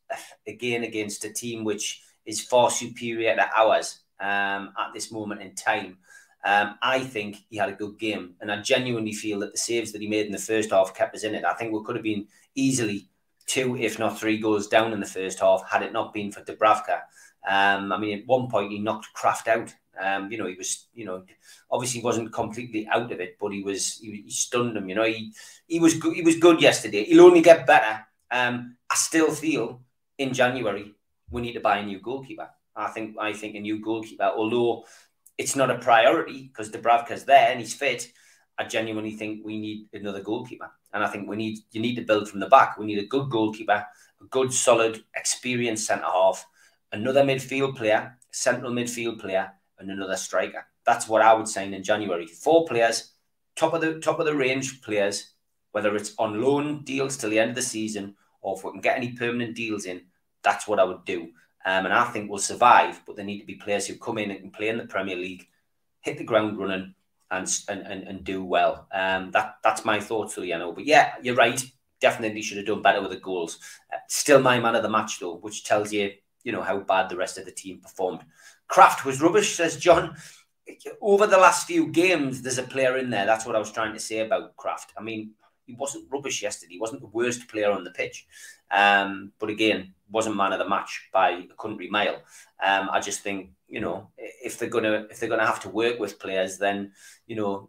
[0.46, 5.54] again against a team which is far superior to ours um, at this moment in
[5.54, 5.98] time.
[6.44, 9.92] Um, I think he had a good game, and I genuinely feel that the saves
[9.92, 11.44] that he made in the first half kept us in it.
[11.44, 13.08] I think we could have been easily
[13.46, 16.40] two, if not three, goals down in the first half had it not been for
[16.42, 17.00] Dubravka.
[17.48, 20.88] Um, I mean, at one point he knocked Krafth out um, you know, he was,
[20.94, 21.24] you know,
[21.70, 24.88] obviously wasn't completely out of it, but he was, he, he stunned him.
[24.88, 25.32] You know, he
[25.66, 26.14] he was good.
[26.14, 27.04] He was good yesterday.
[27.04, 28.06] He'll only get better.
[28.30, 29.82] Um, I still feel
[30.18, 30.94] in January
[31.30, 32.48] we need to buy a new goalkeeper.
[32.74, 34.84] I think I think a new goalkeeper, although
[35.38, 38.10] it's not a priority because Dubravka's there and he's fit.
[38.58, 42.02] I genuinely think we need another goalkeeper, and I think we need you need to
[42.02, 42.78] build from the back.
[42.78, 43.84] We need a good goalkeeper,
[44.20, 46.46] a good, solid, experienced centre half,
[46.92, 50.64] another midfield player, central midfield player, and another striker.
[50.86, 52.26] That's what I would sign in January.
[52.26, 53.12] Four players,
[53.56, 55.32] top of the top of the range players,
[55.72, 58.80] whether it's on loan deals till the end of the season or if we can
[58.80, 60.02] get any permanent deals in,
[60.42, 61.28] that's what I would do.
[61.64, 64.30] Um, and I think we'll survive, but there need to be players who come in
[64.30, 65.46] and can play in the Premier League,
[66.00, 66.94] hit the ground running,
[67.30, 68.88] and and, and, and do well.
[68.92, 70.72] Um, that that's my thoughts, know.
[70.72, 71.62] But yeah, you're right.
[72.00, 73.58] Definitely should have done better with the goals.
[73.92, 76.12] Uh, still my man of the match, though, which tells you,
[76.44, 78.22] you know, how bad the rest of the team performed.
[78.70, 80.16] Krafth was rubbish, says John.
[81.00, 83.26] Over the last few games, there's a player in there.
[83.26, 84.86] That's what I was trying to say about Krafth.
[84.96, 85.32] I mean,
[85.66, 86.74] he wasn't rubbish yesterday.
[86.74, 88.26] He wasn't the worst player on the pitch.
[88.70, 92.22] Um, but again, wasn't man of the match by a country mile.
[92.64, 95.98] Um, I just think you know if they're gonna if they're gonna have to work
[95.98, 96.92] with players, then
[97.26, 97.68] you know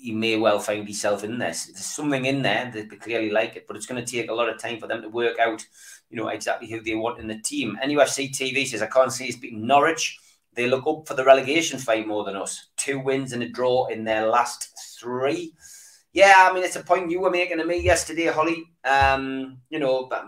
[0.00, 1.66] you may well find yourself in this.
[1.66, 4.34] There's something in there that they clearly like it, but it's going to take a
[4.34, 5.64] lot of time for them to work out,
[6.08, 7.78] you know, exactly who they want in the team.
[7.84, 10.18] NUFC TV says I can't see us beating Norwich.
[10.54, 12.68] They look up for the relegation fight more than us.
[12.76, 15.54] Two wins and a draw in their last three.
[16.12, 18.64] Yeah, I mean it's a point you were making to me yesterday, Holly.
[18.84, 20.24] Um, you know, but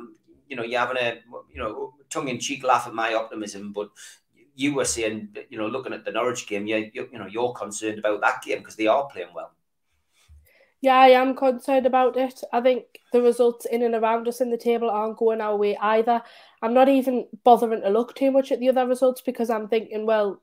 [0.49, 1.19] you know, you're having a
[1.53, 3.91] you know tongue in cheek laugh at my optimism, but
[4.55, 7.53] you were saying, you know, looking at the Norwich game, you you, you know, you're
[7.53, 9.53] concerned about that game because they are playing well.
[10.83, 12.43] Yeah, I am concerned about it.
[12.53, 15.77] I think the results in and around us in the table aren't going our way
[15.77, 16.23] either.
[16.61, 20.07] I'm not even bothering to look too much at the other results because I'm thinking,
[20.07, 20.43] well,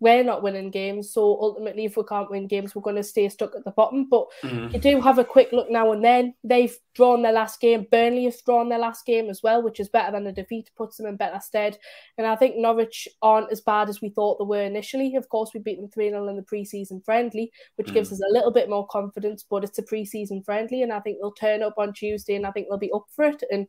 [0.00, 1.12] we're not winning games.
[1.12, 4.08] So ultimately, if we can't win games, we're going to stay stuck at the bottom.
[4.08, 4.72] But mm.
[4.72, 6.34] you do have a quick look now and then.
[6.42, 7.86] They've drawn their last game.
[7.92, 10.96] Burnley has drawn their last game as well, which is better than a defeat, puts
[10.96, 11.76] them in better stead.
[12.16, 15.16] And I think Norwich aren't as bad as we thought they were initially.
[15.16, 17.94] Of course, we beat them 3 0 in the pre season friendly, which mm.
[17.94, 20.82] gives us a little bit more confidence, but it's a pre season friendly.
[20.82, 23.26] And I think they'll turn up on Tuesday and I think they'll be up for
[23.26, 23.42] it.
[23.50, 23.66] And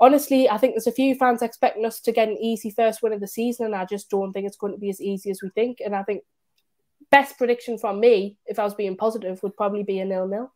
[0.00, 3.12] honestly, I think there's a few fans expecting us to get an easy first win
[3.12, 5.42] of the season, and I just don't think it's going to be as easy as
[5.42, 5.78] we think.
[5.84, 6.22] And I think
[7.10, 10.52] best prediction from me, if I was being positive, would probably be a nil-nil.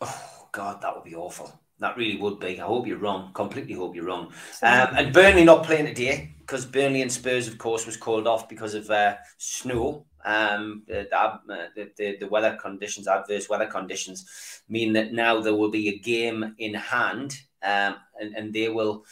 [0.00, 1.58] Oh God, that would be awful.
[1.78, 2.60] That really would be.
[2.60, 3.32] I hope you're wrong.
[3.32, 4.26] Completely hope you're wrong.
[4.62, 8.48] Um, and Burnley not playing today because Burnley and Spurs, of course, was called off
[8.48, 10.06] because of uh, snow.
[10.24, 11.08] Um, the,
[11.74, 15.98] the, the, the weather conditions, adverse weather conditions, mean that now there will be a
[15.98, 19.04] game in hand um, and, and they will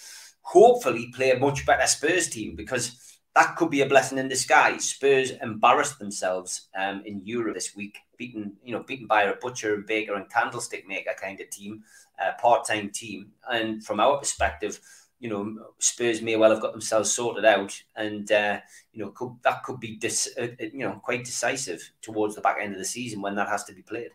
[0.43, 4.91] hopefully play a much better Spurs team because that could be a blessing in disguise.
[4.91, 9.75] Spurs embarrassed themselves um, in Europe this week, beaten you know beaten by a butcher
[9.75, 11.85] and baker and candlestick maker kind of team,
[12.21, 13.31] uh, part time team.
[13.49, 14.81] And from our perspective,
[15.21, 18.61] you know Spurs may well have got themselves sorted out, and uh,
[18.93, 22.41] you know could, that could be dis, uh, uh you know quite decisive towards the
[22.41, 24.11] back end of the season when that has to be played.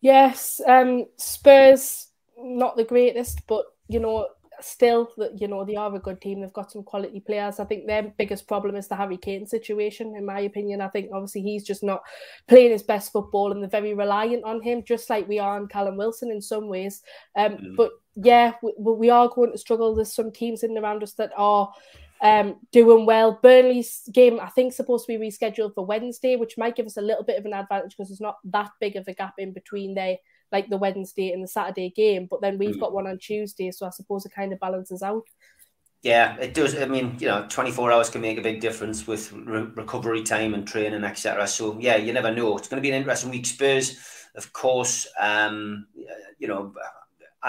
[0.00, 2.05] Yes, um, Spurs
[2.36, 4.28] not the greatest, but you know,
[4.60, 6.40] still that you know they are a good team.
[6.40, 7.60] They've got some quality players.
[7.60, 10.80] I think their biggest problem is the Harry Kane situation, in my opinion.
[10.80, 12.02] I think obviously he's just not
[12.48, 15.68] playing his best football, and they're very reliant on him, just like we are on
[15.68, 17.02] Callum Wilson in some ways.
[17.36, 17.76] Um, mm.
[17.76, 19.94] But yeah, we, we are going to struggle.
[19.94, 21.70] There's some teams in around us that are
[22.22, 23.38] um, doing well.
[23.42, 27.02] Burnley's game, I think, supposed to be rescheduled for Wednesday, which might give us a
[27.02, 29.94] little bit of an advantage because there's not that big of a gap in between
[29.94, 30.16] there
[30.52, 32.80] like the Wednesday and the Saturday game, but then we've mm.
[32.80, 35.24] got one on Tuesday, so I suppose it kind of balances out.
[36.02, 36.80] Yeah, it does.
[36.80, 40.54] I mean, you know, 24 hours can make a big difference with re- recovery time
[40.54, 41.48] and training, etc.
[41.48, 42.56] So, yeah, you never know.
[42.56, 43.44] It's going to be an interesting week.
[43.44, 43.98] Spurs,
[44.36, 45.88] of course, um,
[46.38, 46.72] you know,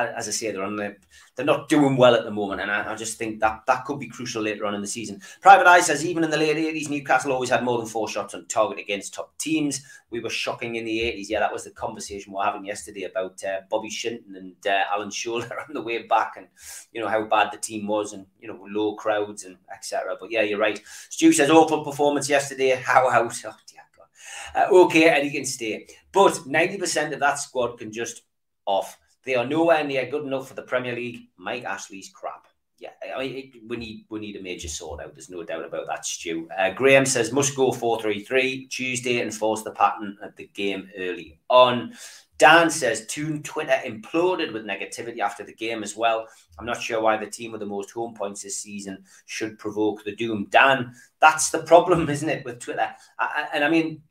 [0.05, 0.95] as I say, they're on the
[1.35, 3.99] they're not doing well at the moment, and I, I, just think that that could
[3.99, 5.21] be crucial later on in the season.
[5.39, 8.33] Private Eye says even in the late eighties, Newcastle always had more than four shots
[8.33, 9.85] on target against top teams.
[10.09, 11.29] We were shocking in the eighties.
[11.29, 14.83] Yeah, that was the conversation we are having yesterday about uh, Bobby Shinton and uh,
[14.91, 16.47] Alan Shoulder on the way back, and
[16.91, 20.17] you know how bad the team was, and you know low crowds and etc.
[20.19, 20.81] But yeah, you're right.
[21.09, 22.75] Stu says awful performance yesterday.
[22.75, 23.33] Howe out?
[23.45, 24.07] Oh dear God.
[24.55, 28.23] Uh, okay, Eddie can stay, but ninety percent of that squad can just
[28.65, 28.97] off.
[29.27, 31.27] They are nowhere near good enough for the Premier League.
[31.35, 32.47] Mike Ashley's crap.
[32.79, 35.15] Yeah, I mean, it, we need we need a major sort out.
[35.15, 36.47] There's no doubt about that, Stu.
[36.57, 40.47] Uh, Graham says must go four three three Tuesday and force the pattern at the
[40.53, 41.93] game early on.
[42.37, 46.25] Dan says Toon Twitter imploded with negativity after the game as well.
[46.57, 50.05] I'm not sure why the team with the most home points this season should provoke
[50.05, 50.47] the doom.
[50.51, 52.95] Dan, that's the problem, isn't it, with Twitter?
[53.19, 54.03] I, and I mean,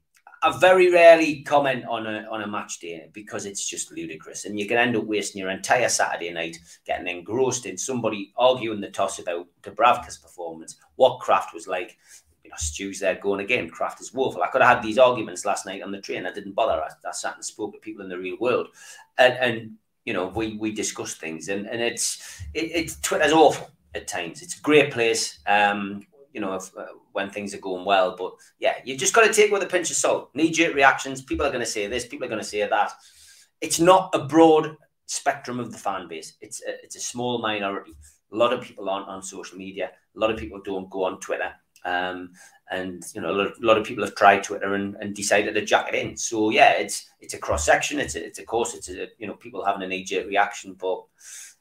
[0.42, 4.58] I very rarely comment on a on a match day because it's just ludicrous, and
[4.58, 8.90] you can end up wasting your entire Saturday night getting engrossed in somebody arguing the
[8.90, 11.96] toss about Dubravka's performance, what Krafth was like.
[12.44, 13.68] You know, Stu's there going again.
[13.68, 14.42] Krafth is woeful.
[14.42, 16.26] I could have had these arguments last night on the train.
[16.26, 16.80] I didn't bother.
[16.80, 18.68] I, I sat and spoke to people in the real world,
[19.18, 19.72] and, and
[20.04, 24.42] you know, we we discussed things, and and it's it, it's Twitter's awful at times.
[24.42, 25.40] It's a great place.
[25.46, 28.14] Um, you know, if, uh, when things are going well.
[28.14, 30.28] But yeah, you've just got to take it with a pinch of salt.
[30.34, 31.22] Knee jerk reactions.
[31.22, 32.06] People are going to say this.
[32.06, 32.92] People are going to say that.
[33.62, 36.34] It's not a broad spectrum of the fan base.
[36.42, 37.94] It's a, it's a small minority.
[38.32, 39.92] A lot of people aren't on social media.
[40.14, 41.52] A lot of people don't go on Twitter.
[41.86, 42.32] Um,
[42.70, 45.14] and you know, a lot, of, a lot, of, people have tried Twitter and, and
[45.14, 46.18] decided to jack it in.
[46.18, 47.98] So yeah, it's it's a cross section.
[47.98, 48.74] It's a, it's a course.
[48.74, 51.02] It's a you know people having an knee jerk reaction, but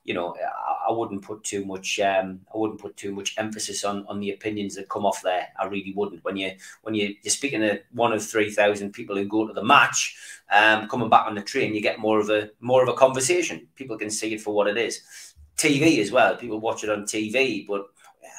[0.04, 0.36] you know,
[0.88, 2.00] I, wouldn't put too much.
[2.00, 5.48] Um, I wouldn't put too much emphasis on on the opinions that come off there.
[5.60, 6.24] I really wouldn't.
[6.24, 9.54] When you when you you're speaking to one of three thousand people who go to
[9.54, 10.15] the match,
[10.52, 13.67] um, coming back on the train, you get more of a more of a conversation.
[13.76, 15.02] People can see it for what it is.
[15.58, 16.36] TV as well.
[16.36, 17.88] People watch it on TV, but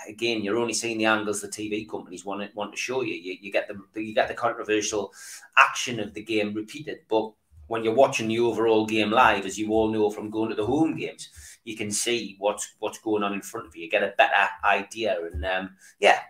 [0.09, 3.15] again, you're only seeing the angles the TV companies want to, want to show you.
[3.15, 3.37] you.
[3.41, 5.13] You get the you get the controversial
[5.57, 7.33] action of the game repeated, but
[7.69, 10.65] when you're watching the overall game live, as you all know from going to the
[10.65, 11.29] home games,
[11.67, 13.85] you can see what's what's going on in front of you.
[13.85, 16.21] You get a better idea, and um, yeah,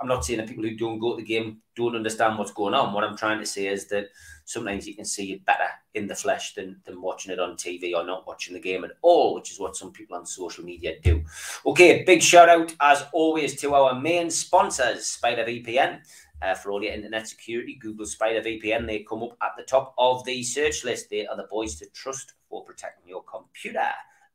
[0.00, 2.72] I'm not saying that people who don't go to the game don't understand what's going
[2.72, 2.92] on.
[2.92, 4.06] What I'm trying to say is that
[4.44, 7.94] sometimes you can see it better in the flesh than, than watching it on TV
[7.94, 10.94] or not watching the game at all, which is what some people on social media
[11.02, 11.22] do.
[11.66, 16.00] Okay, big shout out as always to our main sponsors, Spider VPN.
[16.42, 18.86] Uh, for all your internet security, Google Spider VPN.
[18.86, 21.08] They come up at the top of the search list.
[21.08, 23.88] They are the boys to trust for protecting your computer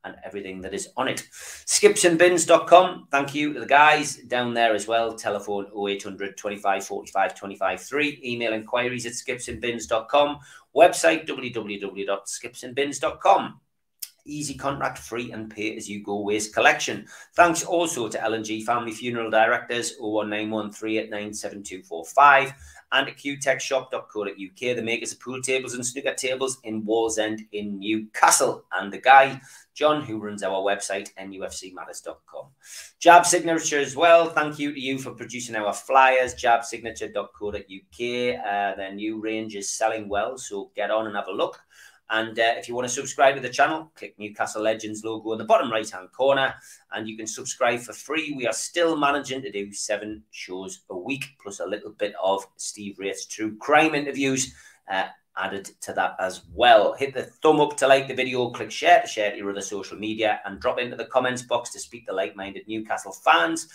[0.04, 1.28] and everything that is on it.
[1.32, 3.08] Skipsandbins.com.
[3.12, 5.16] Thank you to the guys down there as well.
[5.16, 8.22] Telephone 0800 25 45 25 3.
[8.24, 10.40] Email inquiries at skipsandbins.com.
[10.76, 13.60] Website www.skipsandbins.com.
[14.24, 17.08] Easy contract, free and pay as you go waste collection.
[17.36, 22.54] Thanks also to L&G Family Funeral Directors 01913897245
[22.92, 28.66] and at qtechshop.co.uk, the makers of pool tables and snooker tables in Wallsend in Newcastle.
[28.74, 29.40] And the guy,
[29.74, 32.48] John, who runs our website, nufcmatters.com.
[33.00, 34.30] Jab Signature as well.
[34.30, 38.46] Thank you to you for producing our flyers, jabsignature.co.uk.
[38.46, 41.60] Uh, their new range is selling well, so get on and have a look.
[42.12, 45.38] And uh, if you want to subscribe to the channel, click Newcastle Legends logo in
[45.38, 46.54] the bottom right hand corner
[46.92, 48.34] and you can subscribe for free.
[48.36, 52.46] We are still managing to do seven shows a week, plus a little bit of
[52.58, 54.54] Steve Wraith's true crime interviews.
[54.92, 56.94] Uh, added to that as well.
[56.94, 59.62] Hit the thumb up to like the video, click share to share to your other
[59.62, 63.68] social media, and drop into the comments box to speak to like minded Newcastle fans.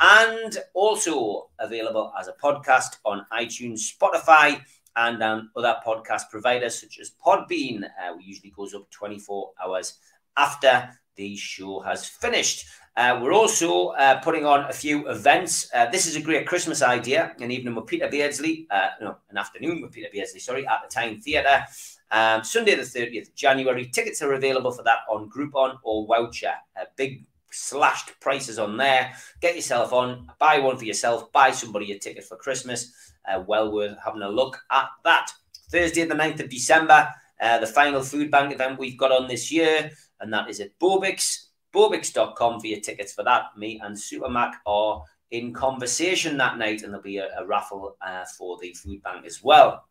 [0.00, 4.60] And also available as a podcast on iTunes, Spotify,
[4.96, 7.84] and um, other podcast providers such as Podbean.
[7.84, 9.98] Uh, usually goes up 24 hours
[10.36, 12.66] after the show has finished.
[12.96, 15.68] Uh, we're also uh, putting on a few events.
[15.74, 17.34] Uh, this is a great Christmas idea.
[17.40, 20.88] An evening with Peter Beardsley, uh, no, an afternoon with Peter Beardsley, sorry, at the
[20.88, 21.64] Tyne Theatre.
[22.10, 23.86] Um, Sunday the 30th January.
[23.86, 26.54] Tickets are available for that on Groupon or Voucher.
[26.96, 27.24] big
[27.56, 29.12] slashed prices on there.
[29.40, 32.92] Get yourself on, buy one for yourself, buy somebody a ticket for Christmas
[33.26, 35.30] uh, well worth having a look at that.
[35.70, 37.08] Thursday, the 9th of December,
[37.40, 39.90] uh, the final food bank event we've got on this year,
[40.20, 41.46] and that is at Bobix.
[41.74, 43.56] Bobix.com for your tickets for that.
[43.56, 48.24] Me and Supermac are in conversation that night, and there'll be a, a raffle uh,
[48.38, 49.84] for the food bank as well.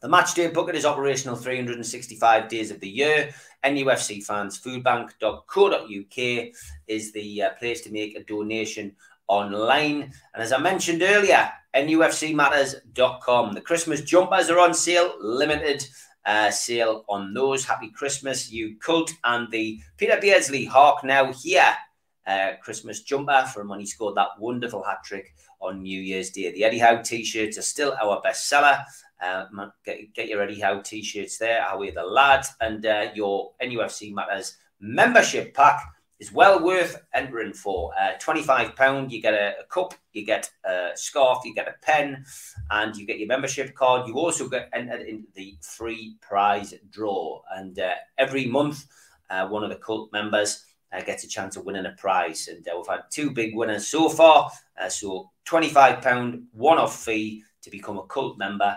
[0.00, 3.30] The match day bucket is operational 365 days of the year.
[3.64, 6.52] NUFC fans, foodbank.co.uk
[6.86, 8.94] is the uh, place to make a donation
[9.26, 10.12] online.
[10.34, 13.52] And as I mentioned earlier, nufcmatters.com.
[13.54, 15.86] The Christmas jumpers are on sale, limited
[16.26, 17.64] uh, sale on those.
[17.64, 19.10] Happy Christmas, you cult.
[19.24, 21.74] And the Peter Beardsley Hawk now here
[22.26, 26.52] uh, Christmas jumper from when he scored that wonderful hat trick on New Year's Day.
[26.52, 28.78] The Eddie Howe t shirts are still our best seller.
[29.22, 29.46] Uh,
[29.84, 31.62] get, get, your Eddie Howe t shirts there.
[31.62, 32.50] How are the lads?
[32.60, 35.80] And uh, your NUFC Matters membership pack
[36.18, 37.92] is well worth entering for.
[37.98, 42.24] Uh, £25, you get a, a, cup, you get a scarf, you get a pen,
[42.70, 44.08] and you get your membership card.
[44.08, 47.42] You also get entered into the free prize draw.
[47.54, 48.86] And uh, every month,
[49.28, 52.48] uh, one of the cult members uh, gets a chance of winning a prize.
[52.48, 54.50] And uh, we've had two big winners so far.
[54.80, 58.76] Uh, so £25 one off fee to become a cult member.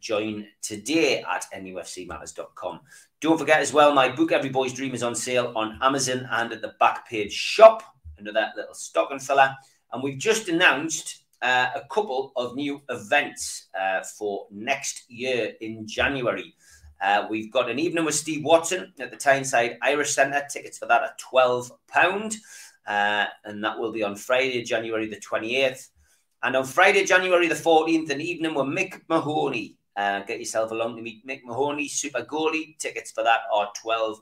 [0.00, 2.80] Join today at nufcmatters.com.
[3.20, 6.52] Don't forget as well, my book Every Boy's Dream is on sale on Amazon and
[6.52, 7.82] at the back page shop
[8.18, 9.54] under that little stocking filler.
[9.92, 15.86] And we've just announced uh, a couple of new events uh, for next year in
[15.86, 16.54] January.
[17.00, 20.42] Uh, we've got an evening with Steve Watson at the Tyneside Irish Centre.
[20.50, 22.36] Tickets for that are £12.
[22.86, 25.88] Uh, and that will be on Friday, January the 28th.
[26.42, 30.94] And on Friday, January the 14th, an evening with Mick Mahoney uh, get yourself along
[30.94, 32.76] to meet Mick Mahoney, super goalie.
[32.78, 34.18] Tickets for that are £12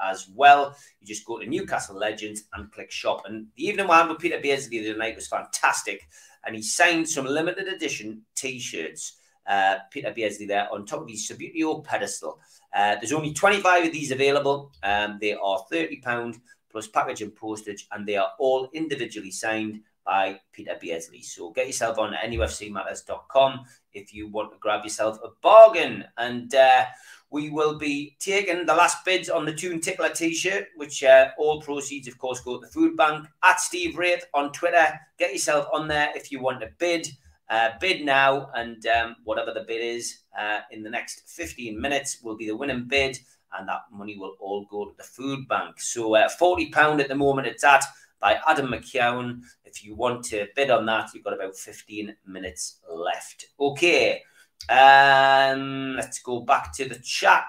[0.00, 0.76] as well.
[1.00, 3.22] You just go to Newcastle Legends and click shop.
[3.26, 6.08] And the evening we had with Peter Beardsley the other night was fantastic.
[6.46, 9.16] And he signed some limited edition t shirts
[9.48, 12.38] uh, Peter Beardsley there on top of his Subbuteo pedestal.
[12.72, 14.70] Uh, there's only 25 of these available.
[14.84, 16.40] Um, they are £30
[16.70, 19.80] plus package and postage, and they are all individually signed
[20.10, 21.22] by Peter Beardsley.
[21.22, 23.60] So get yourself on nufcmatters.com
[23.92, 26.04] if you want to grab yourself a bargain.
[26.18, 26.86] And uh,
[27.30, 31.62] we will be taking the last bids on the Toon Tickler t-shirt, which uh, all
[31.62, 33.24] proceeds, of course, go to the food bank.
[33.44, 37.06] At Steve Wraith on Twitter, get yourself on there if you want to bid.
[37.48, 42.18] Uh, bid now, and um, whatever the bid is uh, in the next 15 minutes
[42.22, 43.16] will be the winning bid,
[43.56, 45.80] and that money will all go to the food bank.
[45.80, 47.84] So, uh, £40 at the moment it's at
[48.20, 49.42] by Adam McKeown.
[49.64, 53.46] If you want to bid on that, you've got about 15 minutes left.
[53.58, 54.22] Okay,
[54.68, 57.44] um, let's go back to the chat.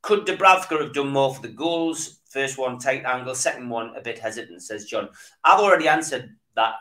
[0.00, 2.20] Could Dubravka have done more for the goals?
[2.28, 3.34] First one, tight angle.
[3.34, 5.08] Second one, a bit hesitant, says John.
[5.44, 6.74] I've already answered that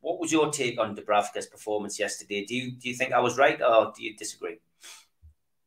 [0.00, 2.44] what was your take on Dubravka's performance yesterday?
[2.44, 4.58] Do you do you think I was right or do you disagree?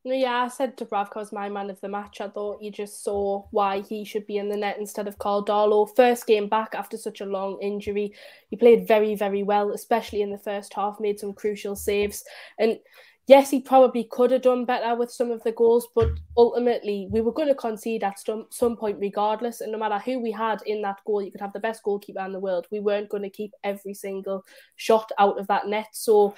[0.04, 2.22] Yeah, I said Dubravka was my man of the match.
[2.22, 5.46] I thought you just saw why he should be in the net instead of Karl
[5.46, 5.96] Darlow.
[5.96, 8.14] First game back after such a long injury.
[8.50, 12.24] He played very, very well, especially in the first half, made some crucial saves.
[12.58, 12.80] And
[13.28, 17.22] yes, he probably could have done better with some of the goals, but ultimately we
[17.22, 19.62] were going to concede at some, some point regardless.
[19.62, 22.26] And no matter who we had in that goal, you could have the best goalkeeper
[22.26, 22.66] in the world.
[22.72, 24.46] We weren't going to keep every single
[24.78, 25.90] shot out of that net.
[25.92, 26.34] So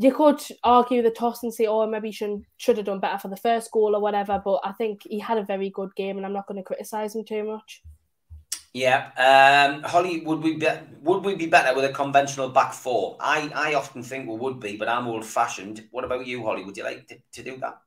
[0.00, 3.18] you could argue the toss and say, oh, maybe he should, should have done better
[3.18, 4.40] for the first goal or whatever.
[4.42, 7.14] But I think he had a very good game, and I'm not going to criticise
[7.14, 7.82] him too much.
[8.72, 10.66] Yeah, um, Holly, would we be
[11.02, 13.18] would we be better with a conventional back four?
[13.20, 15.86] I, I often think we would be, but I'm old fashioned.
[15.90, 16.64] What about you, Holly?
[16.64, 17.82] Would you like to, to do that?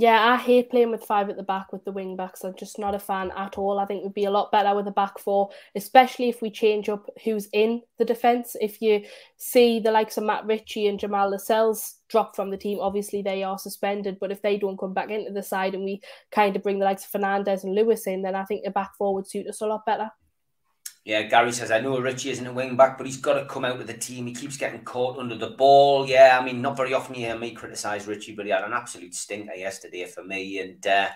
[0.00, 2.44] Yeah, I hate playing with five at the back with the wing backs.
[2.44, 3.80] I'm just not a fan at all.
[3.80, 6.88] I think we'd be a lot better with a back four, especially if we change
[6.88, 8.54] up who's in the defence.
[8.60, 9.02] If you
[9.38, 13.42] see the likes of Matt Ritchie and Jamal Lascelles drop from the team, obviously they
[13.42, 14.18] are suspended.
[14.20, 16.84] But if they don't come back into the side and we kind of bring the
[16.84, 19.62] likes of Fernandez and Lewis in, then I think the back four would suit us
[19.62, 20.12] a lot better.
[21.04, 23.64] Yeah, Gary says, I know Ritchie isn't a wing back, but he's got to come
[23.64, 24.26] out with the team.
[24.26, 26.06] He keeps getting caught under the ball.
[26.06, 28.74] Yeah, I mean, not very often you hear me criticise Ritchie, but he had an
[28.74, 30.58] absolute stinker yesterday for me.
[30.58, 31.08] And uh,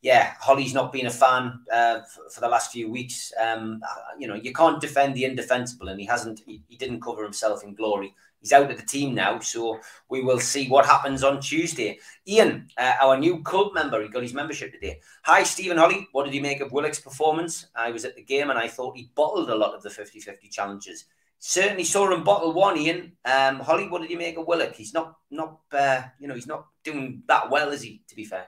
[0.00, 3.32] yeah, Holly's not been a fan uh, for, for, the last few weeks.
[3.38, 3.82] Um,
[4.18, 7.62] you know, you can't defend the indefensible, and he hasn't, he, he didn't cover himself
[7.62, 11.40] in glory he's out of the team now, so we will see what happens on
[11.40, 11.98] Tuesday.
[12.26, 15.00] Ian, uh, our new cult member, he got his membership today.
[15.24, 16.08] Hi, Stephen Holly.
[16.12, 17.66] What did you make of Willock's performance?
[17.74, 20.20] I was at the game and I thought he bottled a lot of the 50
[20.20, 21.04] 50 challenges.
[21.38, 23.12] Certainly saw him bottle one, Ian.
[23.24, 24.74] Um, Holly, what did you make of Willock?
[24.74, 28.02] He's not, not, uh, you know, he's not doing that well, is he?
[28.08, 28.46] To be fair.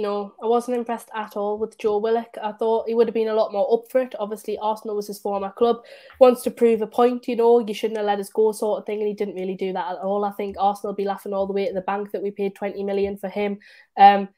[0.00, 2.34] No, I wasn't impressed at all with Joe Willock.
[2.42, 4.14] I thought he would have been a lot more up for it.
[4.18, 5.82] Obviously, Arsenal was his former club,
[6.18, 8.86] wants to prove a point, you know, you shouldn't have let us go, sort of
[8.86, 9.00] thing.
[9.00, 10.24] And he didn't really do that at all.
[10.24, 12.54] I think Arsenal will be laughing all the way at the bank that we paid
[12.54, 13.58] 20 million for him.
[13.98, 14.28] Um,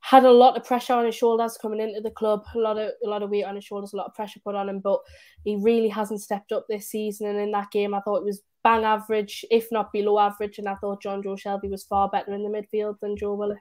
[0.00, 2.92] had a lot of pressure on his shoulders coming into the club, a lot of
[3.04, 5.00] a lot of weight on his shoulders, a lot of pressure put on him, but
[5.42, 7.26] he really hasn't stepped up this season.
[7.26, 10.58] And in that game, I thought it was bang average, if not below average.
[10.58, 13.58] And I thought Jonjo Shelvey was far better in the midfield than Joe Willock.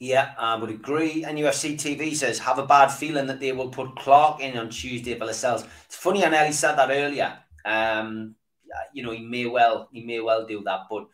[0.00, 1.24] Yeah, I would agree.
[1.24, 4.70] And UFC TV says, have a bad feeling that they will put Clark in on
[4.70, 5.64] Tuesday for Lascelles.
[5.86, 7.36] It's funny, I nearly said that earlier.
[7.64, 8.36] Um,
[8.92, 11.08] you know, he may well, he may well do that, but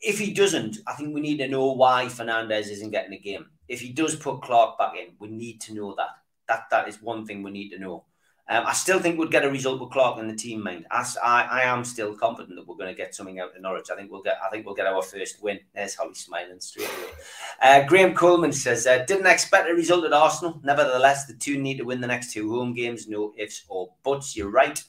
[0.00, 3.46] if he doesn't, I think we need to know why Fernandez isn't getting a game.
[3.68, 6.10] If he does put Clark back in, we need to know that.
[6.46, 8.04] That that is one thing we need to know.
[8.50, 10.86] Um, I still think we'll get a result with Clark and the team mind.
[10.90, 13.90] I, I, I am still confident that we're going to get something out of Norwich.
[13.92, 15.60] I think we'll get I think we'll get our first win.
[15.74, 17.10] There's Holly smiling straight away.
[17.60, 20.60] Uh, Graham Coleman says uh, didn't expect a result at Arsenal.
[20.64, 23.06] Nevertheless, the two need to win the next two home games.
[23.06, 24.34] No ifs or buts.
[24.34, 24.82] You're right.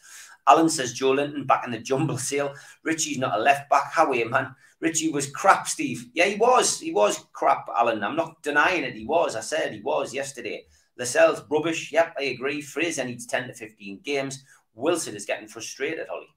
[0.47, 2.53] Alan says Joelinton back in the jumble sale.
[2.83, 3.91] Ritchie's not a left back.
[3.91, 4.55] How are you, man?
[4.79, 6.09] Ritchie was crap, Steve.
[6.13, 6.79] Yeah, he was.
[6.79, 8.03] He was crap, Alan.
[8.03, 8.95] I'm not denying it.
[8.95, 9.35] He was.
[9.35, 10.65] I said he was yesterday.
[10.99, 11.91] Lascelles, rubbish.
[11.91, 12.61] Yep, I agree.
[12.61, 14.43] Fraser needs 10 to 15 games.
[14.75, 16.27] Wilson is getting frustrated, Holly.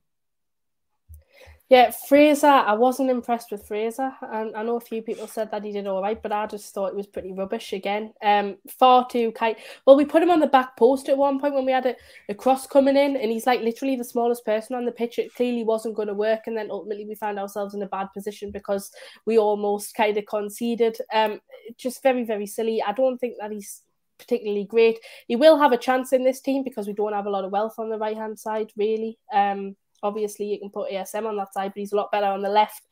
[1.69, 4.13] Yeah, Fraser, I wasn't impressed with Fraser.
[4.21, 6.75] And I know a few people said that he did all right, but I just
[6.75, 8.13] thought it was pretty rubbish again.
[8.23, 9.57] Um, far too kite.
[9.87, 11.97] Well, we put him on the back post at one point when we had a,
[12.29, 15.19] a cross coming in, and he's like literally the smallest person on the pitch.
[15.19, 16.41] It clearly wasn't going to work.
[16.47, 18.93] And then ultimately we found ourselves in a bad position because
[19.25, 20.99] we almost kind of conceded.
[21.11, 21.41] Um,
[21.79, 22.83] just very, very silly.
[22.83, 23.81] I don't think that he's
[24.23, 24.99] particularly great.
[25.29, 27.53] He will have a chance in this team because we don't have a lot of
[27.53, 29.19] wealth on the right hand side, really.
[29.33, 32.43] Um, obviously, you can put ASM on that side, but he's a lot better on
[32.43, 32.83] the left.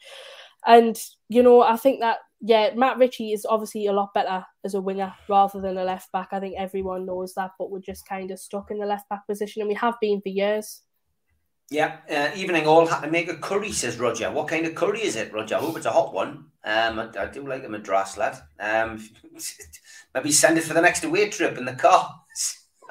[0.67, 4.75] And you know, I think that yeah, Matt Ritchie is obviously a lot better as
[4.75, 6.29] a winger rather than a left back.
[6.33, 9.27] I think everyone knows that, but we're just kind of stuck in the left back
[9.27, 10.83] position, and we have been for years.
[11.71, 12.87] Yeah, uh, evening all.
[12.87, 14.29] Had to make a curry, says Roger.
[14.33, 15.55] What kind of curry is it, Roger?
[15.55, 16.47] I hope it's a hot one.
[16.65, 18.43] Um, I, I do like a madras lad.
[18.59, 19.09] Um,
[20.15, 22.23] maybe send it for the next away trip in the car.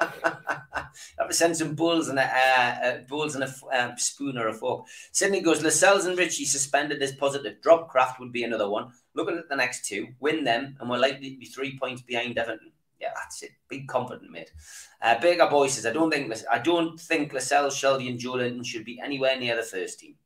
[0.00, 4.54] to send some bowls and a, uh, uh, bowls and a um, spoon or a
[4.54, 4.86] fork.
[5.12, 7.60] Sydney goes, Lascelles and Ritchie suspended as positive.
[7.60, 8.92] Dubravka would be another one.
[9.14, 12.38] Looking at the next two, win them, and we're likely to be three points behind
[12.38, 12.72] Everton.
[13.00, 13.52] Yeah, that's it.
[13.68, 14.52] Be confident, mate.
[15.00, 18.84] Uh, Bigger Boy says, I don't think I don't think Lascelles, Shelvey, and Joelinton should
[18.84, 20.16] be anywhere near the first team.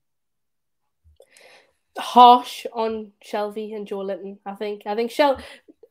[1.97, 4.39] Harsh on Shelvey and Joelinton.
[4.45, 4.83] I think.
[4.87, 5.41] I think Shel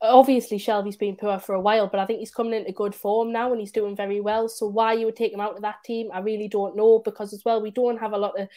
[0.02, 3.32] obviously Shelvey's been poor for a while, but I think he's coming into good form
[3.32, 4.48] now and he's doing very well.
[4.48, 7.32] So why you would take him out of that team, I really don't know because
[7.32, 8.48] as well we don't have a lot of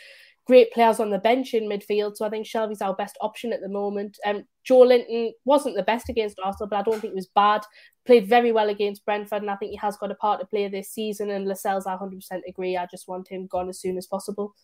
[0.48, 2.16] great players on the bench in midfield.
[2.16, 4.18] So I think Shelvey's our best option at the moment.
[4.26, 7.62] Um, Joelinton wasn't the best against Arsenal, but I don't think he was bad.
[8.06, 10.68] Played very well against Brentford, and I think he has got a part to play
[10.70, 11.30] this season.
[11.30, 12.78] And Lascelles, I 100% agree.
[12.78, 14.56] I just want him gone as soon as possible.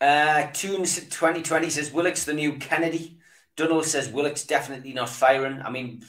[0.00, 3.18] Uh, Tunes 2020 says Willock's the new Kennedy.
[3.56, 5.60] Dunnell says Willock's definitely not firing.
[5.60, 6.02] I mean,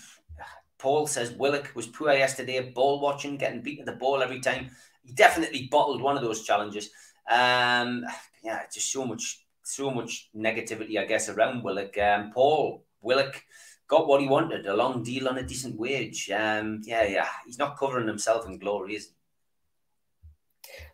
[0.78, 4.70] Paul says Willock was poor yesterday, ball watching, getting beaten at the ball every time.
[5.04, 6.92] He definitely bottled one of those challenges.
[7.30, 8.06] Um,
[8.44, 11.98] yeah, just so much, so much negativity, I guess, around Willock.
[11.98, 13.44] Um, Paul Willock
[13.88, 16.30] got what he wanted, a long deal on a decent wage.
[16.32, 19.12] Um, yeah, yeah, he's not covering himself in glory, is he?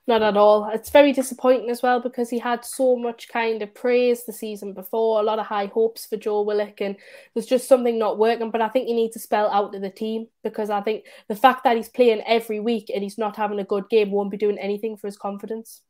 [0.07, 0.69] Not at all.
[0.73, 4.73] It's very disappointing as well because he had so much kind of praise the season
[4.73, 6.95] before, a lot of high hopes for Joe Willock, and
[7.33, 8.49] there's just something not working.
[8.49, 11.35] But I think you need to spell out to the team because I think the
[11.35, 14.37] fact that he's playing every week and he's not having a good game won't be
[14.37, 15.81] doing anything for his confidence.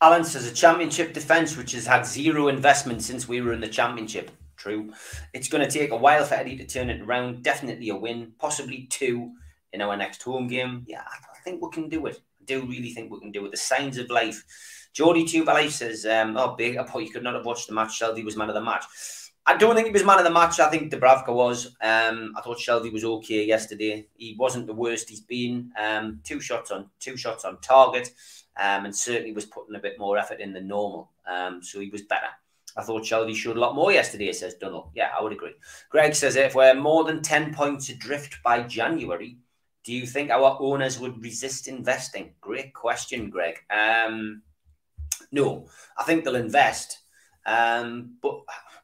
[0.00, 3.68] Alan says a championship defence which has had zero investment since we were in the
[3.68, 4.30] championship.
[4.56, 4.92] True.
[5.32, 7.42] It's going to take a while for Eddie to turn it around.
[7.42, 9.32] Definitely a win, possibly two
[9.72, 10.84] in our next home game.
[10.86, 13.50] Yeah, I think we can do it I do really think we can do it.
[13.50, 14.44] The signs of life.
[14.92, 16.76] Geordie Tube Life says, um, oh, big.
[16.76, 18.00] I thought you could not have watched the match.
[18.00, 18.84] Shelvey was man of the match.
[19.46, 20.60] I don't think he was man of the match.
[20.60, 21.66] I think Dubravka was.
[21.80, 24.06] Um, I thought Shelvey was okay yesterday.
[24.16, 25.72] He wasn't the worst he's been.
[25.78, 28.10] Um, two shots on two shots on target,
[28.60, 31.10] um, and certainly was putting a bit more effort in than normal.
[31.26, 32.28] Um, so he was better.
[32.76, 34.90] I thought Shelvey showed a lot more yesterday, says Dunnell.
[34.94, 35.54] Yeah, I would agree.
[35.88, 39.38] Greg says if we're more than 10 points adrift by January,
[39.82, 42.34] do you think our owners would resist investing?
[42.40, 43.58] Great question, Greg.
[43.70, 44.42] Um,
[45.32, 45.66] no,
[45.98, 46.98] I think they'll invest.
[47.46, 48.42] Um, but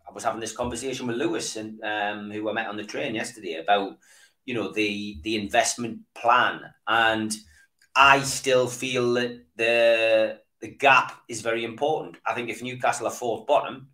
[0.09, 3.15] I was having this conversation with Lewis and um, who I met on the train
[3.15, 3.99] yesterday about
[4.47, 7.37] you know the the investment plan, and
[7.97, 12.19] I still feel that the the gap is very important.
[12.27, 13.89] I think if Newcastle are fourth bottom,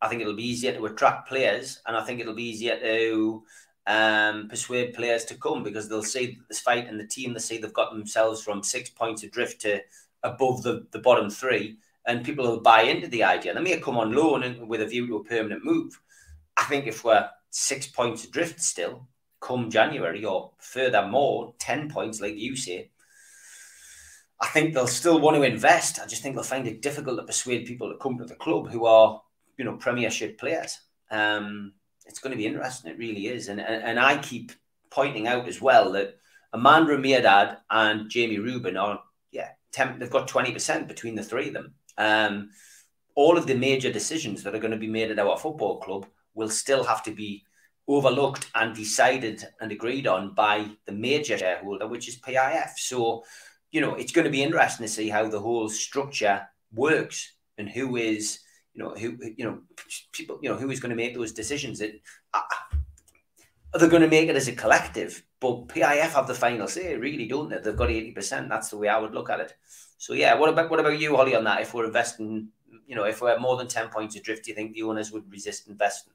[0.00, 3.44] I think it'll be easier to attract players, and I think it'll be easier to
[3.86, 7.58] um, persuade players to come because they'll see this fight and the team, they see
[7.58, 9.80] they've got themselves from six points adrift to
[10.22, 13.54] above the, the bottom three, and people will buy into the idea.
[13.54, 16.00] They may come on loan and with a view to a permanent move.
[16.56, 19.08] I think if we're six points adrift still,
[19.40, 22.90] come January or furthermore, 10 points, like you say,
[24.40, 25.98] I think they'll still want to invest.
[25.98, 28.70] I just think they'll find it difficult to persuade people to come to the club
[28.70, 29.20] who are,
[29.56, 30.78] you know, Premiership players.
[31.10, 31.72] Um,
[32.04, 32.90] it's going to be interesting.
[32.90, 33.48] It really is.
[33.48, 34.52] And, and, and I keep
[34.90, 36.16] pointing out as well that
[36.52, 39.00] Amanda Mehrdad and Jamie Reuben are,
[39.32, 41.74] yeah, temp, they've got 20% between the three of them.
[41.98, 42.50] Um,
[43.14, 46.06] all of the major decisions that are going to be made at our football club
[46.34, 47.44] will still have to be
[47.88, 52.70] overlooked and decided and agreed on by the major shareholder, which is PIF.
[52.76, 53.24] So,
[53.76, 57.68] you know, it's going to be interesting to see how the whole structure works and
[57.68, 58.40] who is
[58.72, 59.58] you know who you know
[60.12, 61.80] people you know who is going to make those decisions.
[61.80, 61.90] That
[62.32, 62.40] uh,
[63.74, 65.22] they're going to make it as a collective?
[65.40, 67.58] But PIF have the final say really don't they?
[67.58, 69.52] They've got 80% that's the way I would look at it.
[69.98, 71.60] So yeah what about what about you Holly on that?
[71.60, 72.48] If we're investing
[72.86, 75.30] you know if we're more than 10 points adrift do you think the owners would
[75.30, 76.14] resist investing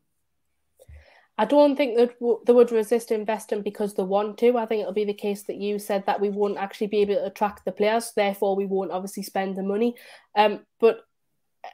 [1.37, 2.15] I don't think that
[2.45, 4.57] they would resist investing because they want to.
[4.57, 7.15] I think it'll be the case that you said that we won't actually be able
[7.15, 9.95] to attract the players, therefore we won't obviously spend the money.
[10.35, 11.01] Um, but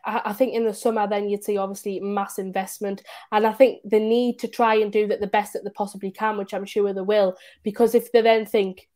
[0.03, 3.99] I think in the summer, then you'd see obviously mass investment, and I think the
[3.99, 6.91] need to try and do that the best that they possibly can, which I'm sure
[6.93, 8.89] they will, because if they then think,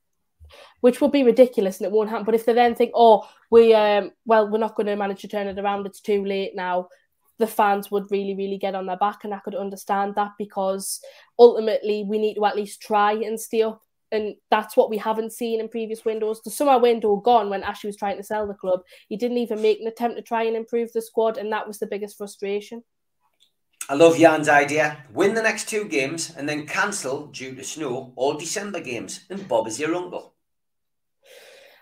[0.81, 3.73] which will be ridiculous and it won't happen, but if they then think, oh, we
[3.73, 6.89] um, well, we're not going to manage to turn it around, it's too late now,
[7.41, 11.01] the fans would really, really get on their back, and I could understand that because
[11.37, 13.81] ultimately we need to at least try and stay up
[14.11, 16.41] and that's what we haven't seen in previous windows.
[16.41, 18.81] The summer window gone when Ashley was trying to sell the club.
[19.07, 21.79] He didn't even make an attempt to try and improve the squad, and that was
[21.79, 22.83] the biggest frustration.
[23.89, 25.03] I love Jan's idea.
[25.13, 29.25] Win the next two games and then cancel due to snow all December games.
[29.29, 30.33] And Bob is your uncle.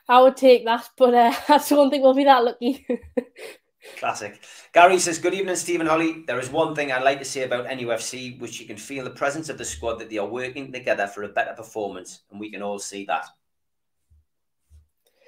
[0.08, 2.86] I would take that, but uh, I don't think we'll be that lucky.
[3.98, 4.40] Classic.
[4.74, 6.24] Gary says, Good evening, Stephen Holly.
[6.28, 9.10] There is one thing I'd like to say about NUFC, which you can feel the
[9.10, 12.52] presence of the squad that they are working together for a better performance, and we
[12.52, 13.26] can all see that.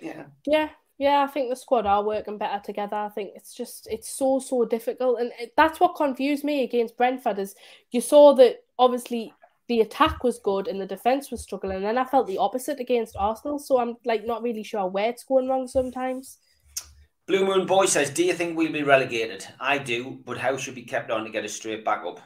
[0.02, 0.26] Yeah.
[0.45, 0.70] Yeah.
[0.97, 2.95] Yeah, I think the squad are working better together.
[2.95, 6.95] I think it's just it's so so difficult, and it, that's what confused me against
[6.95, 7.39] Brentford.
[7.39, 7.56] Is
[7.89, 9.34] you saw that obviously
[9.68, 12.80] the attack was good and the defense was struggling, and then I felt the opposite
[12.80, 13.58] against Arsenal.
[13.58, 16.38] So I'm like not really sure where it's going wrong sometimes.
[17.32, 19.47] Blue Moon Boy says, Do you think we'll be relegated?
[19.57, 22.19] I do, but how should we kept on to get us straight back up?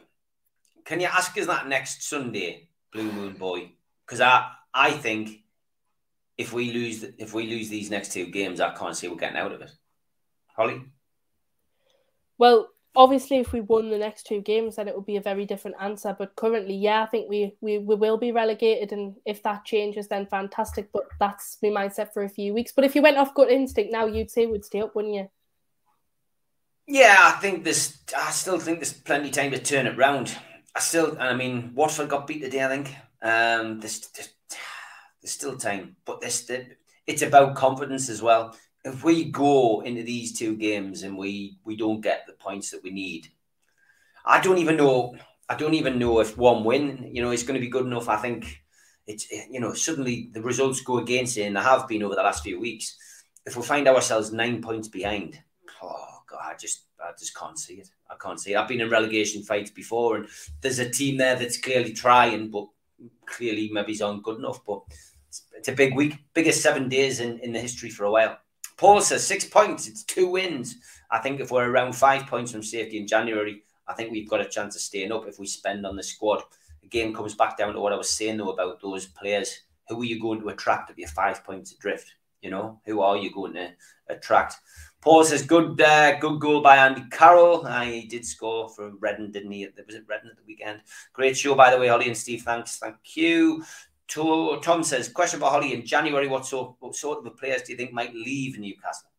[0.84, 3.74] Can you ask us that next Sunday, Blue Moon Boy?
[4.04, 5.44] Because I, I think
[6.40, 9.38] if we lose if we lose these next two games, I can't see we're getting
[9.38, 9.70] out of it.
[10.58, 10.82] Holly?
[12.40, 15.46] Well, obviously if we won the next two games then it would be a very
[15.46, 19.44] different answer but currently yeah i think we we, we will be relegated and if
[19.44, 22.72] that changes then fantastic but that's my mindset for a few weeks.
[22.76, 25.30] But if you went off gut instinct now you'd say we'd stay up wouldn't you?
[26.88, 30.36] Yeah i think there's i still think there's plenty of time to turn it round.
[30.76, 32.96] I still i mean watford got beat today i think.
[33.22, 34.30] Um there's, there's,
[35.22, 36.50] there's still time but this
[37.08, 38.56] it's about confidence as well
[38.86, 42.84] if we go into these two games and we we don't get the points that
[42.84, 43.28] we need,
[44.24, 45.16] I don't even know.
[45.50, 48.10] I don't even know if one win, you know, is going to be good enough.
[48.10, 48.64] I think
[49.08, 52.24] it's you know suddenly the results go against it, and they have been over the
[52.24, 52.96] last few weeks.
[53.46, 55.40] If we find ourselves nine points behind,
[55.82, 57.90] oh god, I just I just can't see it.
[58.10, 58.58] I can't see it.
[58.58, 60.28] I've been in relegation fights before, and
[60.62, 62.68] there's a team there that's clearly trying, but
[63.26, 64.64] clearly maybe it's not good enough.
[64.66, 64.82] But
[65.28, 68.38] it's, it's a big week, biggest seven days in, in the history for a while.
[68.78, 69.88] Paul says six points.
[69.88, 70.78] It's two wins.
[71.10, 74.42] I think if we're around five points from safety in January, I think we've got
[74.42, 76.44] a chance of staying up if we spend on the squad.
[76.84, 79.62] Again, comes back down to what I was saying though about those players.
[79.88, 82.14] Who are you going to attract if you're five points adrift?
[82.42, 83.72] You know, who are you going to
[84.10, 84.56] attract?
[85.02, 87.66] Paul says, "Good, uh, good goal by Andy Carroll.
[87.66, 89.68] Uh, he did score for Reading, didn't he?
[89.86, 90.82] Was it Reading at the weekend?
[91.14, 92.42] Great show, by the way, Holly and Steve.
[92.42, 93.64] Thanks, thank you.
[94.10, 97.72] To, Tom says, question for Holly in January, what sort, what sort of players do
[97.72, 99.10] you think might leave Newcastle?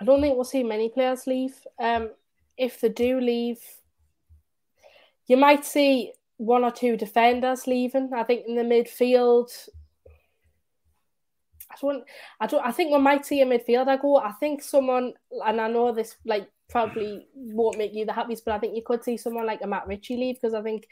[0.00, 1.54] I don't think we'll see many players leave.
[1.78, 2.10] Um,
[2.56, 3.60] if they do leave,
[5.26, 8.10] you might see one or two defenders leaving.
[8.14, 9.50] I think in the midfield,
[11.70, 12.04] I don't,
[12.40, 14.16] I don't, I think we might see a midfielder go.
[14.16, 15.12] I think someone,
[15.46, 18.82] and I know this like probably won't make you the happiest, but I think you
[18.84, 20.86] could see someone like a Matt Ritchie leave because I think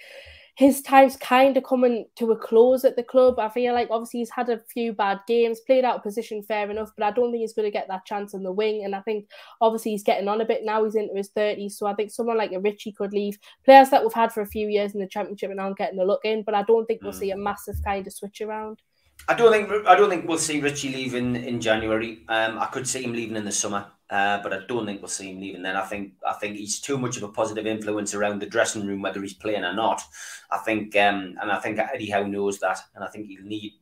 [0.58, 3.38] his time's kind of coming to a close at the club.
[3.38, 6.68] I feel like obviously he's had a few bad games, played out of position fair
[6.68, 8.84] enough, but I don't think he's going to get that chance on the wing.
[8.84, 10.82] And I think obviously he's getting on a bit now.
[10.82, 11.74] He's into his 30s.
[11.74, 13.38] So I think someone like a Ritchie could leave.
[13.64, 16.04] Players that we've had for a few years in the championship and aren't getting a
[16.04, 17.20] look in, but I don't think we'll mm.
[17.20, 18.82] see a massive kind of switch around.
[19.28, 22.24] I don't think I don't think we'll see Ritchie leaving in January.
[22.28, 23.86] Um, I could see him leaving in the summer.
[24.10, 25.76] Uh, but I don't think we'll see him leaving then.
[25.76, 29.02] I think I think he's too much of a positive influence around the dressing room,
[29.02, 30.02] whether he's playing or not.
[30.50, 33.74] I think, um, and I think Eddie Howe knows that, and I think he'll need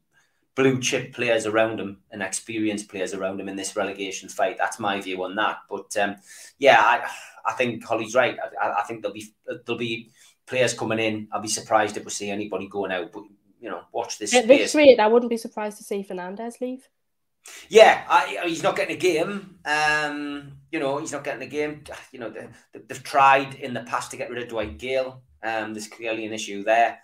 [0.56, 4.56] blue chip players around him and experienced players around him in this relegation fight.
[4.58, 5.58] That's my view on that.
[5.68, 6.16] But um,
[6.58, 7.08] yeah, I,
[7.44, 8.36] I think Holly's right.
[8.60, 10.10] I, I think there'll be there'll be
[10.46, 11.28] players coming in.
[11.30, 13.12] I'll be surprised if we see anybody going out.
[13.12, 13.24] But
[13.60, 14.34] you know, watch this.
[14.34, 16.88] At this rate, I wouldn't be surprised to see Fernandez leave.
[17.68, 19.58] Yeah, I, he's not getting a game.
[19.64, 21.84] Um, you know, he's not getting a game.
[22.12, 22.48] You know, they,
[22.90, 25.22] have tried in the past to get rid of Dwight Gayle.
[25.42, 26.98] Um, there's clearly an issue there.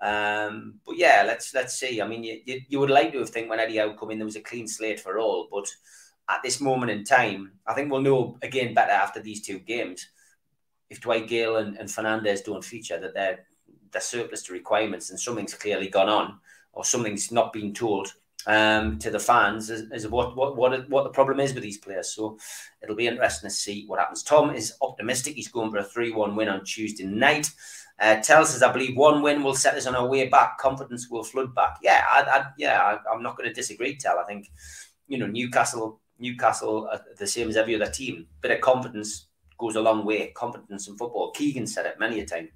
[0.00, 2.00] Um, but yeah, let's let's see.
[2.00, 4.18] I mean, you, you, you would like to have think when Eddie Howe come in,
[4.18, 5.48] there was a clean slate for all.
[5.50, 5.68] But
[6.28, 10.06] at this moment in time, I think we'll know again better after these two games
[10.90, 13.44] if Dwight Gayle and, and Fernandez don't feature that they're
[13.90, 16.38] they're surplus to requirements and something's clearly gone on
[16.72, 18.12] or something's not being told
[18.46, 21.78] um, to the fans as, as what, what what what the problem is with these
[21.78, 22.10] players.
[22.14, 22.38] So
[22.82, 24.22] it'll be interesting to see what happens.
[24.22, 25.34] Tom is optimistic.
[25.34, 27.50] He's going for a three-one win on Tuesday night.
[28.00, 30.58] Uh, tells us, I believe one win will set us on our way back.
[30.58, 31.78] Confidence will flood back.
[31.82, 33.96] Yeah, I, I yeah, I, am not going to disagree.
[33.96, 34.50] Tell, I think
[35.08, 38.28] you know Newcastle, Newcastle, are the same as every other team.
[38.40, 39.26] Bit of confidence
[39.58, 40.28] goes a long way.
[40.28, 41.32] Confidence in football.
[41.32, 42.50] Keegan said it many a time,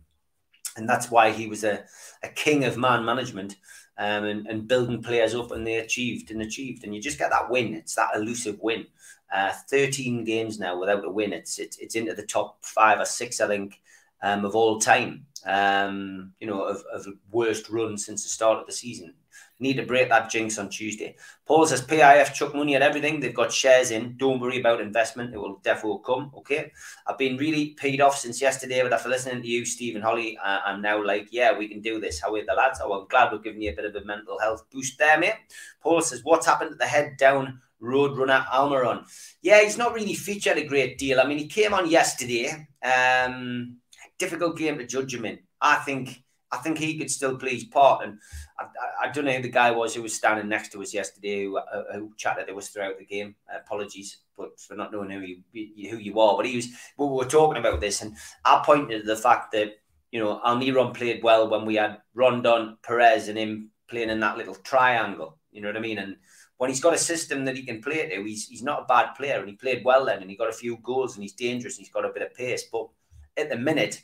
[0.76, 1.84] and that's why he was a,
[2.22, 3.56] a king of man management
[3.98, 7.30] um, and, and building players up, and they achieved and achieved, and you just get
[7.30, 7.74] that win.
[7.74, 8.86] It's that elusive win.
[9.32, 11.32] Uh, 13 games now without a win.
[11.32, 13.80] It's, it's it's into the top five or six, I think,
[14.22, 15.26] um, of all time.
[15.46, 19.14] um, you know, of, of worst run since the start of the season.
[19.62, 21.14] Need to break that jinx on Tuesday.
[21.46, 23.20] Paul says PIF chuck money at everything.
[23.20, 24.16] They've got shares in.
[24.16, 25.32] Don't worry about investment.
[25.32, 26.32] It will definitely come.
[26.38, 26.72] Okay.
[27.06, 30.58] I've been really paid off since yesterday, but after listening to you, Stephen Holly, uh,
[30.64, 32.20] I'm now like, yeah, we can do this.
[32.20, 32.80] How are the lads?
[32.82, 35.36] Oh, I'm glad we're giving you a bit of a mental health boost there, mate.
[35.80, 39.04] Paul says, what's happened to the head down Roadrunner Almiron?
[39.42, 41.20] Yeah, he's not really featured a great deal.
[41.20, 42.66] I mean, he came on yesterday.
[42.82, 43.76] Um,
[44.18, 45.38] difficult game to judge him in.
[45.60, 46.21] I think
[46.52, 48.04] I think he could still play his part.
[48.04, 48.18] And
[48.58, 50.92] I, I, I, don't know who the guy was who was standing next to us
[50.92, 53.34] yesterday who, uh, who chatted to us throughout the game.
[53.52, 55.20] Uh, apologies but for not knowing who
[55.52, 56.36] you, who you are.
[56.36, 59.72] But he was, we were talking about this, and I pointed to the fact that,
[60.10, 64.36] you know, Almiron played well when we had Rondon, Perez, and him playing in that
[64.36, 65.38] little triangle.
[65.52, 65.98] You know what I mean?
[65.98, 66.16] And
[66.58, 69.14] when he's got a system that he can play to, he's, he's not a bad
[69.14, 69.40] player.
[69.40, 71.84] And he played well then, and he got a few goals, and he's dangerous, and
[71.84, 72.64] he's got a bit of pace.
[72.70, 72.88] But
[73.36, 74.02] at the minute,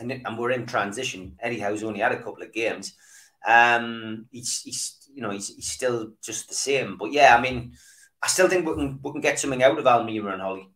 [0.00, 1.36] and, and we're in transition.
[1.40, 2.94] Eddie Howe's only had a couple of games.
[3.46, 6.96] Um, he's, he's you know he's, he's still just the same.
[6.96, 7.72] But yeah, I mean,
[8.22, 10.68] I still think we can we can get something out of Almiron and Holly.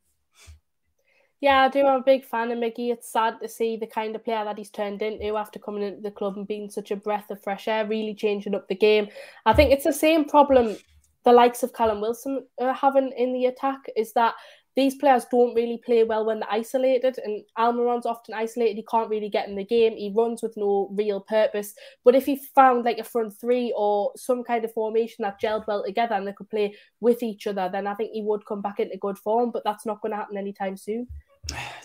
[1.41, 1.87] Yeah, I do.
[1.87, 2.93] I'm a big fan of Miggy.
[2.93, 6.03] It's sad to see the kind of player that he's turned into after coming into
[6.03, 9.09] the club and being such a breath of fresh air, really changing up the game.
[9.47, 10.77] I think it's the same problem
[11.25, 14.35] the likes of Callum Wilson are having in the attack is that
[14.81, 18.77] these players don't really play well when they're isolated, and Almiron's often isolated.
[18.77, 19.97] He can't really get in the game.
[19.97, 21.75] He runs with no real purpose.
[22.05, 25.67] But if he found like a front three or some kind of formation that gelled
[25.67, 28.63] well together and they could play with each other, then I think he would come
[28.63, 29.51] back into good form.
[29.51, 31.09] But that's not going to happen anytime soon.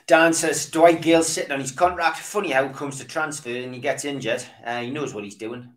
[0.07, 2.19] Dan says Dwight Gayle's sitting on his contract.
[2.19, 4.43] Funny how it comes to transfer and he gets injured.
[4.63, 5.73] Uh, he knows what he's doing.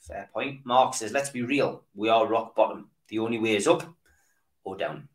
[0.00, 0.60] Fair point.
[0.64, 1.84] Mark says, let's be real.
[1.94, 2.90] We are rock bottom.
[3.08, 3.84] The only way is up
[4.64, 5.08] or down.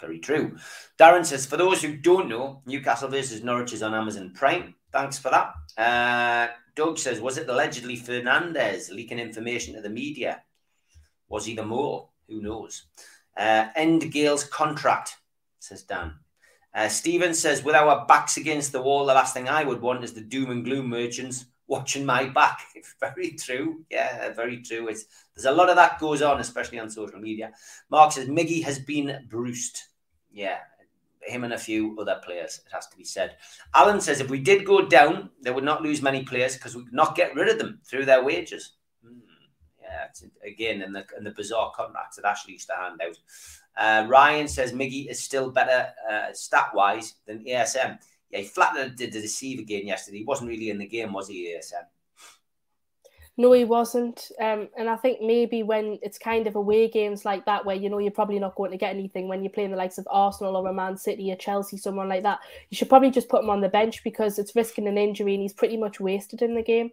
[0.00, 0.56] Very true.
[0.98, 4.74] Darren says, for those who don't know, Newcastle versus Norwich is on Amazon Prime.
[4.92, 5.54] Thanks for that.
[5.76, 10.42] Uh, Doug says, was it allegedly Fernandez leaking information to the media?
[11.28, 12.12] Was he the mole?
[12.28, 12.86] Who knows?
[13.36, 15.16] Uh, end Gayle's contract,
[15.58, 16.14] says Dan.
[16.74, 20.04] Uh, Stephen says, with our backs against the wall, the last thing I would want
[20.04, 22.60] is the doom and gloom merchants watching my back.
[23.00, 23.84] very true.
[23.90, 24.88] Yeah, very true.
[24.88, 27.52] It's there's a lot of that goes on, especially on social media.
[27.90, 29.80] Mark says Miggy has been bruised
[30.32, 30.58] yeah,
[31.22, 33.36] him and a few other players, it has to be said.
[33.74, 36.84] Alan says if we did go down, they would not lose many players because we
[36.84, 38.72] could not get rid of them through their wages.
[39.04, 39.18] Hmm.
[39.82, 40.06] Yeah,
[40.46, 43.16] again, in the, in the bizarre contracts that Ashley used to hand out.
[43.76, 47.98] Uh, Ryan says Miggy is still better uh, stat wise than ASM.
[48.30, 50.18] Yeah, he flattened did the deceive again yesterday.
[50.18, 51.84] He wasn't really in the game, was he, ASM?
[53.40, 54.30] No, he wasn't.
[54.38, 57.88] Um, and I think maybe when it's kind of away games like that, where you
[57.88, 60.56] know you're probably not going to get anything when you're playing the likes of Arsenal
[60.56, 63.48] or a Man City or Chelsea, someone like that, you should probably just put him
[63.48, 66.60] on the bench because it's risking an injury and he's pretty much wasted in the
[66.60, 66.90] game.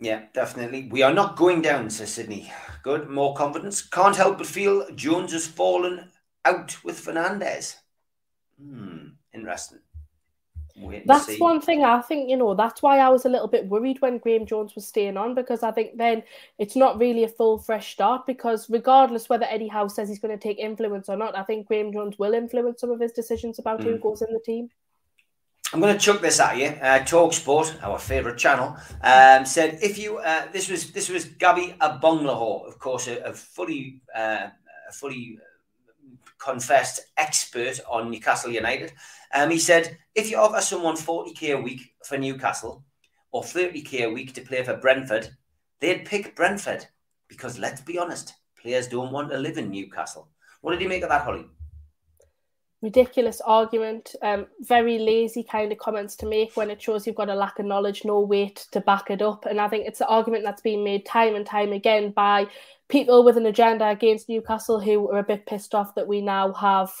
[0.00, 0.88] Yeah, definitely.
[0.90, 2.50] We are not going down, says Sydney.
[2.82, 3.82] Good, more confidence.
[3.82, 6.10] Can't help but feel Jones has fallen
[6.46, 7.76] out with Fernandez.
[8.58, 9.80] Hmm, interesting.
[11.04, 14.00] That's one thing I think, you know, that's why I was a little bit worried
[14.00, 16.22] when Graeme Jones was staying on because I think then
[16.58, 20.36] it's not really a full fresh start because regardless whether Eddie Howe says he's going
[20.36, 23.58] to take influence or not, I think Graeme Jones will influence some of his decisions
[23.58, 23.84] about mm.
[23.84, 24.70] who goes in the team.
[25.72, 26.66] I'm going to chuck this at you.
[26.66, 31.26] Uh, Talk Sport, our favourite channel, um, said if you uh, this was this was
[31.26, 34.48] Gabby Agbonlahor, of course, a, a fully uh,
[34.88, 35.38] a fully
[36.38, 38.92] confessed expert on Newcastle United.
[39.34, 42.84] Um, he said, if you offer someone 40k a week for Newcastle
[43.30, 45.36] or 30k a week to play for Brentford,
[45.80, 46.86] they'd pick Brentford
[47.30, 50.28] because let's be honest, players don't want to live in Newcastle.
[50.60, 51.46] What did you make of that, Holly?
[52.82, 57.28] Ridiculous argument, um, very lazy kind of comments to make when it shows you've got
[57.28, 59.46] a lack of knowledge, no weight to back it up.
[59.46, 62.46] And I think it's an argument that's been made time and time again by
[62.90, 66.52] people with an agenda against Newcastle who are a bit pissed off that we now
[66.52, 66.92] have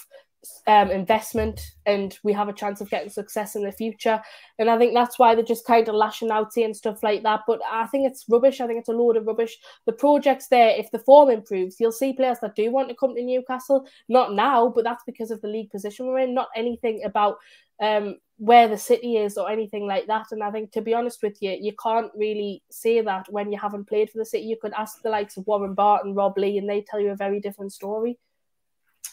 [0.66, 4.20] um, investment and we have a chance of getting success in the future.
[4.58, 7.40] And I think that's why they're just kind of lashing out and stuff like that.
[7.46, 8.60] But I think it's rubbish.
[8.60, 9.58] I think it's a load of rubbish.
[9.86, 10.70] The project's there.
[10.70, 13.86] If the form improves, you'll see players that do want to come to Newcastle.
[14.08, 16.34] Not now, but that's because of the league position we're in.
[16.34, 17.36] Not anything about
[17.80, 20.26] um, where the city is or anything like that.
[20.30, 23.58] And I think, to be honest with you, you can't really say that when you
[23.58, 24.44] haven't played for the city.
[24.44, 27.16] You could ask the likes of Warren Barton, Rob Lee, and they tell you a
[27.16, 28.18] very different story.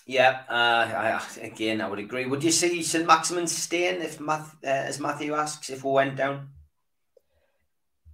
[0.05, 2.26] Yeah, uh, I, again, I would agree.
[2.26, 6.15] Would you see St Maximin staying if, Math, uh, as Matthew asks, if we went
[6.15, 6.49] down?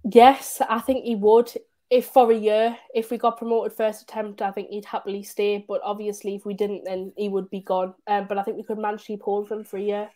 [0.04, 1.52] Yes, I think he would.
[1.90, 5.64] If for a year, if we got promoted first attempt, I think he'd happily stay.
[5.66, 7.94] But obviously, if we didn't, then he would be gone.
[8.08, 10.10] Um, but I think we could manage to keep hold of him for a year.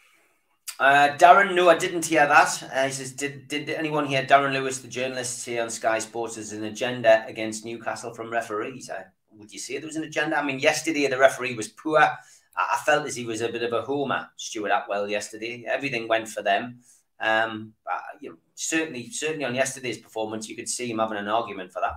[0.79, 2.70] Uh, Darren, no, I didn't hear that.
[2.72, 6.39] Uh, he says, did, did anyone hear Darren Lewis, the journalist here on Sky Sports,
[6.39, 8.89] as an agenda against Newcastle from referees?
[8.89, 9.03] Uh,
[9.33, 10.39] would you say there was an agenda?
[10.39, 11.99] I mean, yesterday the referee was poor.
[11.99, 12.16] I,
[12.57, 15.64] I felt as he was a bit of a homer, Stuart Atwell, yesterday.
[15.66, 16.79] Everything went for them.
[17.18, 17.72] Um,
[18.20, 21.81] you know, certainly, certainly on yesterday's performance, you could see him having an argument for
[21.81, 21.95] that.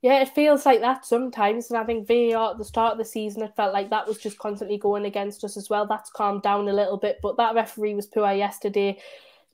[0.00, 1.70] Yeah, it feels like that sometimes.
[1.70, 4.18] And I think VAR at the start of the season, it felt like that was
[4.18, 5.86] just constantly going against us as well.
[5.86, 9.00] That's calmed down a little bit, but that referee was poor yesterday.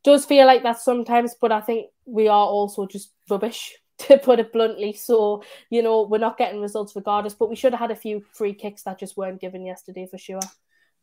[0.03, 4.39] Does feel like that sometimes, but I think we are also just rubbish, to put
[4.41, 4.93] it bluntly.
[4.93, 8.23] So, you know, we're not getting results regardless, but we should have had a few
[8.33, 10.41] free kicks that just weren't given yesterday for sure.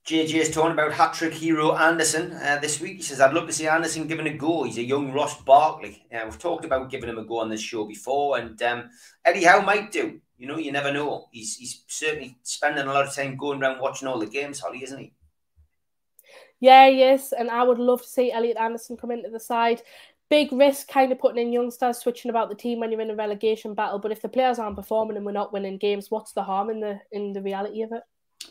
[0.06, 2.98] JJ is talking about hat trick hero Anderson uh, this week.
[2.98, 4.64] He says, I'd love to see Anderson given a go.
[4.64, 6.04] He's a young Ross Barkley.
[6.12, 8.90] Uh, we've talked about giving him a go on this show before, and um,
[9.24, 10.20] Eddie Howe might do.
[10.40, 11.28] You know, you never know.
[11.32, 14.84] He's, he's certainly spending a lot of time going around watching all the games, Holly,
[14.84, 15.14] isn't he?
[16.60, 17.32] Yeah, yes.
[17.32, 19.84] And I would love to see Elliot Anderson come into the side.
[20.32, 23.16] Big risk kind of putting in youngsters, switching about the team when you're in a
[23.16, 24.00] relegation battle.
[24.00, 26.80] But if the players aren't performing and we're not winning games, what's the harm in
[26.80, 28.02] the in the reality of it?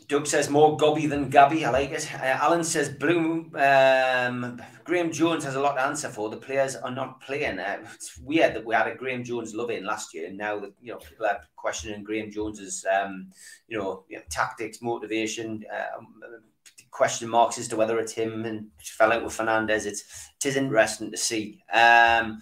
[0.09, 1.64] Doug says more gobby than gabby.
[1.64, 2.12] I like it.
[2.14, 3.55] Uh, Alan says Bloom.
[3.55, 6.28] Um, Graeme Jones has a lot to answer for.
[6.28, 7.59] The players are not playing.
[7.59, 10.59] Uh, it's weird that we had a Graeme Jones love in last year, and now
[10.59, 13.28] that you know people are questioning Graeme Jones's, um,
[13.68, 16.01] you know, you know, tactics, motivation, uh,
[16.91, 19.86] question marks as to whether it's him and fell out with Fernandez.
[19.86, 20.03] It's
[20.36, 21.62] it is interesting to see.
[21.72, 22.41] Um,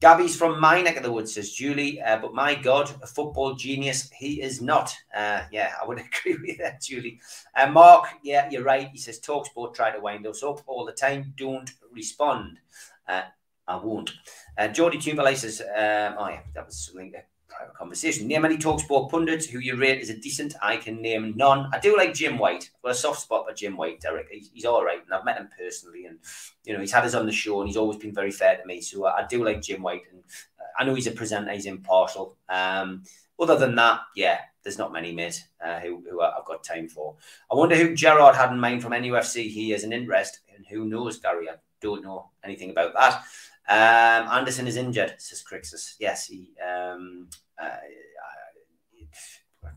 [0.00, 2.00] Gabby's from my neck of the woods, says Julie.
[2.00, 4.94] Uh, but my God, a football genius, he is not.
[5.14, 7.20] Uh, yeah, I would agree with that, Julie.
[7.54, 8.88] Uh, Mark, yeah, you're right.
[8.90, 11.34] He says Talksport try to wind us up all the time.
[11.36, 12.58] Don't respond.
[13.06, 13.22] Uh,
[13.68, 14.10] I won't.
[14.56, 17.12] Uh, Geordie Timberlake says, um, oh yeah, that was something
[17.50, 18.26] private conversation.
[18.26, 20.54] Name any Talksport pundits who you rate as a decent.
[20.62, 21.68] I can name none.
[21.72, 22.70] I do like Jim White.
[22.82, 24.28] Got a soft spot for Jim White, Derek.
[24.30, 26.18] He's, he's all right, and I've met him personally, and
[26.64, 28.66] you know he's had us on the show, and he's always been very fair to
[28.66, 28.80] me.
[28.80, 30.22] So I, I do like Jim White, and
[30.58, 31.52] uh, I know he's a presenter.
[31.52, 32.36] He's impartial.
[32.48, 33.02] Um,
[33.38, 37.16] other than that, yeah, there's not many, mate, uh, who, who I've got time for.
[37.50, 39.48] I wonder who Gerard had in mind from NUFC.
[39.48, 41.48] He has an interest, and who knows, Gary?
[41.48, 43.22] I don't know anything about that.
[43.68, 45.94] Um, Anderson is injured, says Crixus.
[45.98, 46.50] Yes, he.
[46.60, 47.28] Um,
[47.60, 47.76] uh,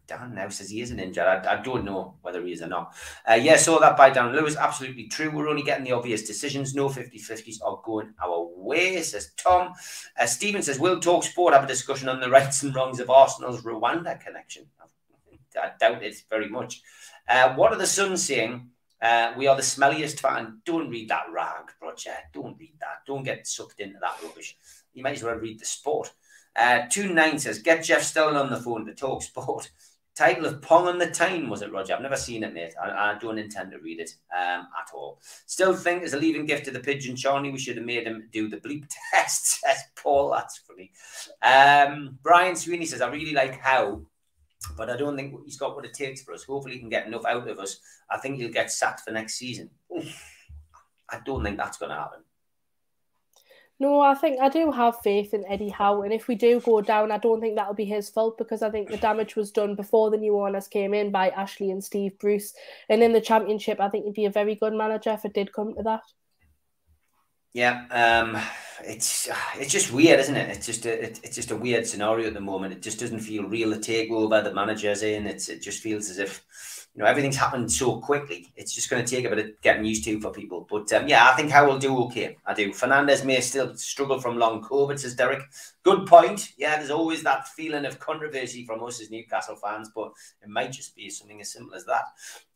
[0.08, 1.26] Dan now says he isn't injured.
[1.26, 2.96] I, I, don't know whether he is or not.
[3.30, 4.56] Uh, yeah, saw that by Dan Lewis.
[4.56, 5.30] Absolutely true.
[5.32, 6.74] We're only getting the obvious decisions.
[6.74, 9.74] No 50 50s are going our way, says Tom.
[10.20, 13.10] Uh, Stephen says, Will Talk Sport have a discussion on the rights and wrongs of
[13.10, 14.66] Arsenal's Rwanda connection?
[15.56, 16.82] I doubt it very much.
[17.28, 18.70] Uh, what are the Suns saying?
[19.04, 20.62] Uh, we are the smelliest fan.
[20.64, 22.16] Don't read that rag, Roger.
[22.34, 23.06] Don't read that.
[23.06, 24.56] Don't get sucked into that rubbish.
[24.94, 26.14] You might as well read the sport.
[26.56, 29.70] Uh, two nine says, get Jeff Stelling on the phone to talk sport.
[30.16, 31.96] Title of Pong on the Tyne, was it, Roger?
[31.96, 32.76] I've never seen it, mate.
[32.82, 35.20] I, I don't intend to read it um, at all.
[35.48, 38.30] Still think as a leaving gift to the pigeon Charlie, we should have made him
[38.32, 40.30] do the bleep test, says Paul.
[40.30, 40.92] That's funny.
[41.42, 44.04] Um, Brian Sweeney says, I really like Howe
[44.78, 46.44] but I don't think he's got what it takes for us.
[46.44, 47.80] Hopefully, he can get enough out of us.
[48.10, 49.70] I think he'll get sacked for next season.
[51.10, 52.22] I don't think that's going to happen.
[53.80, 56.80] No, I think I do have faith in Eddie Howe, and if we do go
[56.82, 59.76] down, I don't think that'll be his fault because I think the damage was done
[59.76, 62.54] before the new owners came in by Ashley and Steve Bruce,
[62.88, 65.52] and in the championship, I think he'd be a very good manager if it did
[65.52, 66.02] come to that.
[67.54, 68.42] Yeah, um,
[68.86, 70.50] it's it's just weird, isn't it?
[70.50, 72.74] It's just a it, it's just a weird scenario at the moment.
[72.74, 73.70] It just doesn't feel real.
[73.70, 75.28] The takeover, the manager's in.
[75.28, 78.54] It's it just feels as if you know everything's happened so quickly.
[78.56, 80.68] It's just going to take a bit of getting used to for people.
[80.70, 82.38] But um, yeah, I think Howe will do okay.
[82.46, 82.72] I do.
[82.72, 85.42] Fernandez may still struggle from long COVID, says Derek.
[85.82, 86.54] Good point.
[86.56, 90.12] Yeah, there's always that feeling of controversy from us as Newcastle fans, but
[90.44, 92.06] it might just be something as simple as that.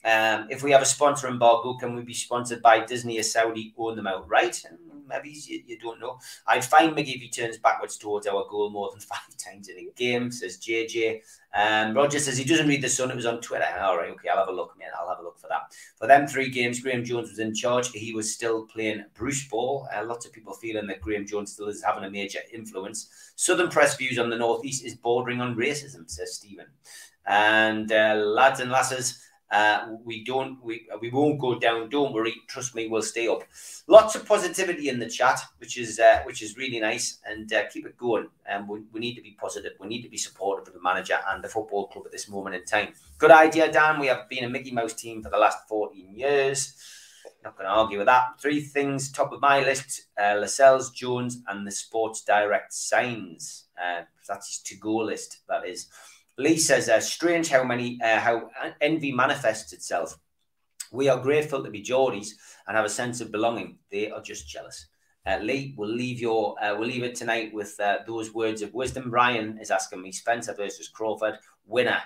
[0.06, 3.74] Um, if we have a sponsor embargo, can we be sponsored by Disney or Saudi?
[3.76, 4.64] Own them outright?
[5.08, 6.20] Maybe you, you don't know.
[6.45, 10.32] I'd find he turns backwards towards our goal more than five times in a game,
[10.32, 11.22] says JJ.
[11.53, 13.12] Um, Roger says he doesn't read the Sun.
[13.12, 13.66] It was on Twitter.
[13.80, 14.89] All right, okay, I'll have a look, man.
[14.99, 15.74] I'll have a look for that.
[15.97, 17.91] For them three games, Graeme Jones was in charge.
[17.91, 19.88] He was still playing Bruce ball.
[19.95, 23.10] Uh, lots of people feeling that Graeme Jones still is having a major influence.
[23.36, 26.68] Southern press views on the Northeast is bordering on racism, says Stephen.
[27.26, 31.89] And uh, lads and lasses, uh, we don't, we we won't go down.
[31.89, 32.36] Don't worry.
[32.48, 33.43] Trust me, we'll stay up.
[33.88, 37.64] Lots of positivity in the chat, which is uh, which is really nice, and uh,
[37.72, 38.28] keep it going.
[38.45, 39.74] And um, we, we need to be positive.
[39.80, 42.56] We need to be supportive of the manager and the football club at this moment
[42.56, 42.93] in time.
[43.18, 44.00] Good idea, Dan.
[44.00, 46.74] We have been a Mickey Mouse team for the last fourteen years.
[47.43, 48.41] Not going to argue with that.
[48.41, 53.66] Three things top of my list: uh, Lascelles, Jones, and the Sports Direct signs.
[53.82, 55.38] Uh, that's his to-go list.
[55.48, 55.88] That is.
[56.38, 60.18] Lee says, uh, strange how many, uh, how envy manifests itself.
[60.92, 62.30] We are grateful to be Geordies
[62.68, 63.80] and have a sense of belonging.
[63.92, 64.88] They are just jealous.
[65.26, 68.74] Uh, Lee, we'll leave your uh, we'll leave it tonight with uh, those words of
[68.74, 69.10] wisdom.
[69.10, 72.02] Brian is asking me Spencer versus Crawford winner.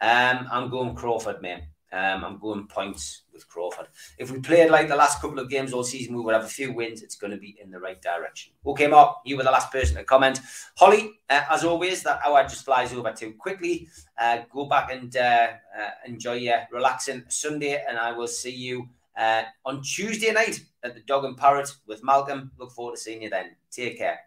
[0.00, 1.62] Um, I'm going Crawford, man.
[1.94, 3.86] Um, I'm going points with Crawford.
[4.18, 6.48] If we played like the last couple of games all season, we would have a
[6.48, 7.02] few wins.
[7.02, 8.52] It's going to be in the right direction.
[8.66, 10.40] Okay, Mark, you were the last person to comment.
[10.76, 13.86] Holly, uh, as always, that hour just flies over too quickly.
[14.18, 18.88] Uh, go back and uh, uh enjoy your relaxing Sunday, and I will see you
[19.16, 22.50] uh, on Tuesday night at the Dog and Parrot with Malcolm.
[22.58, 23.54] Look forward to seeing you then.
[23.70, 24.18] Take care.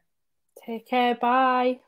[0.65, 1.15] Take care.
[1.15, 1.80] Bye.